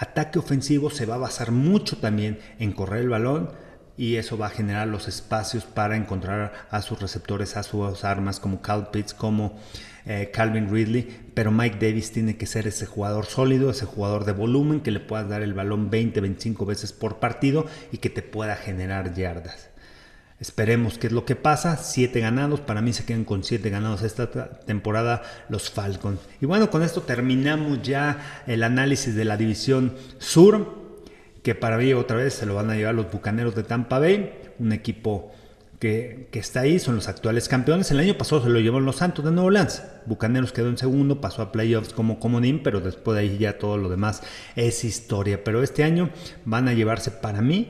ataque 0.00 0.38
ofensivo 0.38 0.88
se 0.90 1.04
va 1.04 1.16
a 1.16 1.18
basar 1.18 1.52
mucho 1.52 1.98
también 1.98 2.38
en 2.58 2.72
correr 2.72 3.02
el 3.02 3.10
balón 3.10 3.50
y 3.98 4.16
eso 4.16 4.38
va 4.38 4.46
a 4.46 4.50
generar 4.50 4.88
los 4.88 5.08
espacios 5.08 5.64
para 5.64 5.94
encontrar 5.94 6.54
a 6.70 6.80
sus 6.80 7.00
receptores, 7.00 7.58
a 7.58 7.62
sus 7.62 8.02
armas 8.02 8.40
como 8.40 8.62
Cal 8.62 8.88
Pitts, 8.90 9.12
como 9.12 9.58
eh, 10.06 10.30
Calvin 10.32 10.72
Ridley, 10.72 11.30
pero 11.34 11.52
Mike 11.52 11.86
Davis 11.86 12.12
tiene 12.12 12.38
que 12.38 12.46
ser 12.46 12.66
ese 12.66 12.86
jugador 12.86 13.26
sólido, 13.26 13.70
ese 13.70 13.84
jugador 13.84 14.24
de 14.24 14.32
volumen 14.32 14.80
que 14.80 14.90
le 14.90 15.00
puedas 15.00 15.28
dar 15.28 15.42
el 15.42 15.52
balón 15.52 15.90
20, 15.90 16.18
25 16.22 16.64
veces 16.64 16.94
por 16.94 17.18
partido 17.18 17.66
y 17.92 17.98
que 17.98 18.08
te 18.08 18.22
pueda 18.22 18.56
generar 18.56 19.14
yardas. 19.14 19.69
Esperemos 20.40 20.96
qué 20.96 21.08
es 21.08 21.12
lo 21.12 21.26
que 21.26 21.36
pasa. 21.36 21.76
Siete 21.76 22.20
ganados. 22.20 22.60
Para 22.60 22.80
mí 22.80 22.94
se 22.94 23.04
quedan 23.04 23.24
con 23.26 23.44
siete 23.44 23.68
ganados 23.68 24.02
esta 24.02 24.30
temporada 24.60 25.22
los 25.50 25.70
Falcons. 25.70 26.18
Y 26.40 26.46
bueno, 26.46 26.70
con 26.70 26.82
esto 26.82 27.02
terminamos 27.02 27.82
ya 27.82 28.42
el 28.46 28.62
análisis 28.62 29.14
de 29.14 29.26
la 29.26 29.36
división 29.36 29.94
sur. 30.18 30.80
Que 31.42 31.54
para 31.54 31.76
mí 31.76 31.92
otra 31.92 32.16
vez 32.16 32.34
se 32.34 32.46
lo 32.46 32.54
van 32.54 32.70
a 32.70 32.74
llevar 32.74 32.94
los 32.94 33.12
Bucaneros 33.12 33.54
de 33.54 33.64
Tampa 33.64 33.98
Bay. 33.98 34.32
Un 34.58 34.72
equipo 34.72 35.30
que, 35.78 36.30
está 36.32 36.60
ahí. 36.60 36.78
Son 36.78 36.96
los 36.96 37.08
actuales 37.08 37.46
campeones. 37.46 37.90
El 37.90 38.00
año 38.00 38.16
pasado 38.16 38.42
se 38.42 38.48
lo 38.48 38.60
llevaron 38.60 38.86
los 38.86 38.96
Santos 38.96 39.22
de 39.26 39.32
Nuevo 39.32 39.48
Orleans. 39.48 39.82
Bucaneros 40.06 40.52
quedó 40.52 40.70
en 40.70 40.78
segundo. 40.78 41.20
Pasó 41.20 41.42
a 41.42 41.52
playoffs 41.52 41.92
como 41.92 42.18
comodín. 42.18 42.62
Pero 42.62 42.80
después 42.80 43.14
de 43.14 43.20
ahí 43.24 43.36
ya 43.36 43.58
todo 43.58 43.76
lo 43.76 43.90
demás 43.90 44.22
es 44.56 44.84
historia. 44.84 45.44
Pero 45.44 45.62
este 45.62 45.84
año 45.84 46.08
van 46.46 46.66
a 46.66 46.72
llevarse 46.72 47.10
para 47.10 47.42
mí 47.42 47.68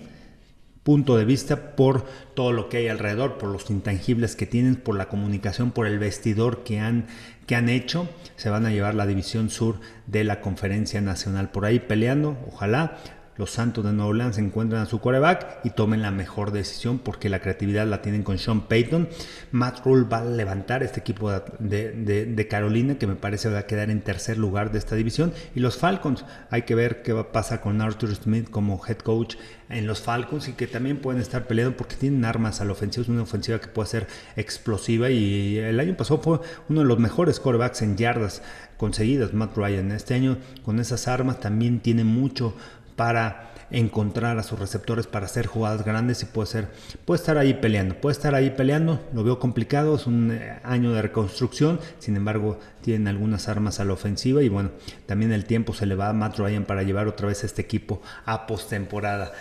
punto 0.83 1.17
de 1.17 1.25
vista 1.25 1.77
por 1.77 2.07
todo 2.35 2.53
lo 2.53 2.69
que 2.69 2.79
hay 2.79 2.89
alrededor, 2.89 3.39
por 3.39 3.51
los 3.51 3.69
intangibles 3.71 4.37
que 4.37 4.47
tienen, 4.47 4.77
por 4.77 4.97
la 4.97 5.09
comunicación, 5.09 5.73
por 5.73 5.87
el 5.87 5.99
vestidor 5.99 6.65
que 6.65 6.81
han, 6.81 7.07
que 7.47 7.55
han 7.55 7.69
hecho, 7.69 8.09
se 8.37 8.51
van 8.51 8.67
a 8.67 8.71
llevar 8.71 8.95
la 8.95 9.07
división 9.07 9.51
sur 9.51 9.81
de 10.07 10.25
la 10.25 10.41
conferencia 10.41 11.01
nacional 11.01 11.51
por 11.51 11.65
ahí 11.67 11.81
peleando, 11.81 12.39
ojalá 12.49 12.99
los 13.37 13.53
Santos 13.53 13.85
de 13.85 13.93
Nueva 13.93 14.11
Orleans 14.11 14.39
encuentren 14.39 14.83
a 14.83 14.87
su 14.87 15.01
quarterback 15.01 15.61
y 15.65 15.71
tomen 15.71 16.03
la 16.03 16.11
mejor 16.11 16.51
decisión 16.51 16.99
porque 16.99 17.29
la 17.29 17.41
creatividad 17.41 17.87
la 17.87 18.03
tienen 18.03 18.23
con 18.23 18.39
Sean 18.39 18.63
Payton. 18.63 19.09
Matt 19.51 19.85
Rule 19.85 20.05
va 20.05 20.19
a 20.19 20.25
levantar 20.25 20.83
este 20.83 21.01
equipo 21.01 21.31
de, 21.31 22.47
Carolina 22.51 22.97
que 22.97 23.07
me 23.07 23.15
parece 23.15 23.49
va 23.49 23.61
a 23.61 23.67
quedar 23.67 23.91
en 23.91 24.03
tercer 24.03 24.37
lugar 24.37 24.73
de 24.73 24.79
esta 24.79 24.95
división. 24.95 25.33
Y 25.55 25.61
los 25.61 25.79
Falcons, 25.79 26.25
hay 26.51 26.63
que 26.63 26.75
ver 26.75 27.03
qué 27.03 27.13
va 27.13 27.23
a 27.23 27.33
pasar 27.33 27.61
con 27.61 27.81
Arthur 27.81 28.15
Smith 28.15 28.51
como 28.51 28.81
head 28.87 28.99
coach 28.99 29.37
en 29.71 29.87
los 29.87 30.01
Falcons 30.01 30.49
y 30.49 30.53
que 30.53 30.67
también 30.67 30.99
pueden 30.99 31.23
estar 31.23 31.47
peleando 31.47 31.77
porque 31.77 31.97
tienen 31.97 32.25
armas 32.25 32.61
a 32.61 32.65
la 32.65 32.73
ofensiva, 32.73 33.05
es 33.05 33.09
una 33.09 33.23
ofensiva 33.23 33.61
que 33.61 33.69
puede 33.69 33.89
ser 33.89 34.07
explosiva 34.37 35.11
y 35.11 35.59
el 35.59 35.79
año 35.79 35.97
pasado 35.97 36.21
fue 36.21 36.41
uno 36.69 36.81
de 36.81 36.87
los 36.87 36.99
mejores 36.99 37.39
quarterbacks 37.41 37.83
en 37.83 37.97
yardas 37.97 38.43
conseguidas, 38.77 39.35
Matt 39.35 39.57
Ryan. 39.57 39.93
Este 39.93 40.15
año 40.15 40.39
con 40.65 40.81
esas 40.81 41.07
armas 41.07 41.39
también 41.39 41.81
tiene 41.81 42.03
mucho 42.03 42.55
para 42.97 43.51
encontrar 43.71 44.39
a 44.39 44.43
sus 44.43 44.59
receptores 44.59 45.07
para 45.07 45.27
hacer 45.27 45.47
jugadas 45.47 45.85
grandes 45.85 46.23
y 46.23 46.27
puede 46.27 46.47
ser, 46.49 46.69
puede 47.05 47.21
estar 47.21 47.39
ahí 47.39 47.55
peleando, 47.55 47.95
puede 47.95 48.13
estar 48.13 48.35
ahí 48.35 48.51
peleando, 48.51 49.01
lo 49.15 49.23
veo 49.23 49.39
complicado, 49.39 49.95
es 49.95 50.07
un 50.07 50.33
eh, 50.33 50.59
año 50.65 50.93
de 50.93 51.03
reconstrucción, 51.03 51.79
sin 51.99 52.17
embargo 52.17 52.59
tienen 52.81 53.09
algunas 53.09 53.49
armas 53.49 53.79
a 53.81 53.85
la 53.85 53.93
ofensiva 53.93 54.43
y 54.43 54.49
bueno, 54.49 54.71
también 55.07 55.33
el 55.33 55.45
tiempo 55.45 55.73
se 55.73 55.87
le 55.87 55.95
va 55.95 56.09
a 56.09 56.13
Matt 56.13 56.39
Ryan 56.39 56.65
para 56.65 56.83
llevar 56.83 57.07
otra 57.07 57.29
vez 57.29 57.45
este 57.45 57.63
equipo 57.63 58.03
a 58.25 58.47
postemporada. 58.47 59.33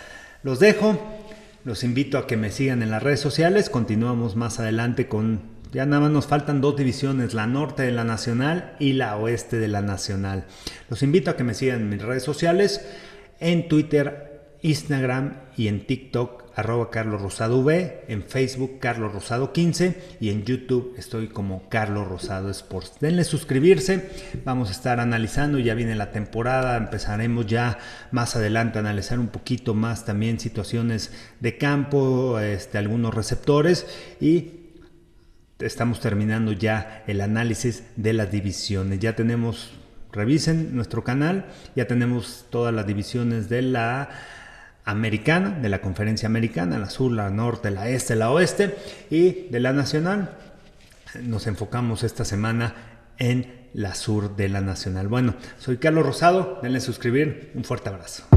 Los 0.42 0.60
dejo, 0.60 0.98
los 1.64 1.82
invito 1.82 2.16
a 2.16 2.26
que 2.26 2.36
me 2.36 2.50
sigan 2.50 2.82
en 2.82 2.90
las 2.90 3.02
redes 3.02 3.20
sociales, 3.20 3.68
continuamos 3.68 4.36
más 4.36 4.60
adelante 4.60 5.08
con 5.08 5.60
ya 5.72 5.86
nada 5.86 6.02
más 6.02 6.10
nos 6.10 6.26
faltan 6.26 6.60
dos 6.60 6.76
divisiones, 6.76 7.32
la 7.32 7.46
norte 7.46 7.84
de 7.84 7.92
la 7.92 8.02
nacional 8.02 8.74
y 8.80 8.94
la 8.94 9.16
oeste 9.16 9.58
de 9.58 9.68
la 9.68 9.82
nacional. 9.82 10.44
Los 10.88 11.04
invito 11.04 11.30
a 11.30 11.36
que 11.36 11.44
me 11.44 11.54
sigan 11.54 11.82
en 11.82 11.88
mis 11.88 12.02
redes 12.02 12.24
sociales, 12.24 12.84
en 13.40 13.68
Twitter, 13.68 14.56
Instagram 14.62 15.40
y 15.56 15.68
en 15.68 15.86
TikTok, 15.86 16.44
arroba 16.54 16.90
Carlos 16.90 17.22
Rosado 17.22 17.58
V, 17.60 18.04
en 18.08 18.22
Facebook 18.22 18.78
Carlos 18.80 19.12
Rosado 19.12 19.52
15 19.52 20.18
y 20.20 20.30
en 20.30 20.44
YouTube 20.44 20.94
estoy 20.98 21.28
como 21.28 21.68
Carlos 21.68 22.06
Rosado 22.06 22.50
Sports. 22.50 22.94
Denle 23.00 23.24
suscribirse, 23.24 24.10
vamos 24.44 24.68
a 24.68 24.72
estar 24.72 25.00
analizando, 25.00 25.58
ya 25.58 25.74
viene 25.74 25.94
la 25.94 26.12
temporada, 26.12 26.76
empezaremos 26.76 27.46
ya 27.46 27.78
más 28.10 28.36
adelante 28.36 28.78
a 28.78 28.80
analizar 28.80 29.18
un 29.18 29.28
poquito 29.28 29.74
más 29.74 30.04
también 30.04 30.38
situaciones 30.38 31.12
de 31.40 31.56
campo, 31.56 32.38
este, 32.38 32.78
algunos 32.78 33.14
receptores 33.14 33.86
y 34.20 34.60
estamos 35.58 36.00
terminando 36.00 36.52
ya 36.52 37.04
el 37.06 37.20
análisis 37.20 37.84
de 37.96 38.12
las 38.12 38.30
divisiones. 38.30 38.98
Ya 38.98 39.14
tenemos, 39.14 39.72
revisen 40.12 40.74
nuestro 40.74 41.04
canal, 41.04 41.46
ya 41.76 41.86
tenemos 41.86 42.46
todas 42.50 42.74
las 42.74 42.86
divisiones 42.86 43.48
de 43.48 43.62
la 43.62 44.08
americana, 44.84 45.50
de 45.50 45.68
la 45.68 45.80
conferencia 45.80 46.26
americana, 46.26 46.78
la 46.78 46.90
sur, 46.90 47.12
la 47.12 47.30
norte, 47.30 47.70
la 47.70 47.88
este, 47.88 48.16
la 48.16 48.30
oeste 48.30 48.76
y 49.10 49.48
de 49.50 49.60
la 49.60 49.72
nacional. 49.72 50.36
Nos 51.22 51.46
enfocamos 51.46 52.02
esta 52.02 52.24
semana 52.24 52.74
en 53.18 53.68
la 53.74 53.94
sur 53.94 54.36
de 54.36 54.48
la 54.48 54.60
nacional. 54.60 55.08
Bueno, 55.08 55.34
soy 55.58 55.76
Carlos 55.78 56.06
Rosado, 56.06 56.58
denle 56.62 56.80
suscribir, 56.80 57.52
un 57.54 57.64
fuerte 57.64 57.88
abrazo. 57.88 58.29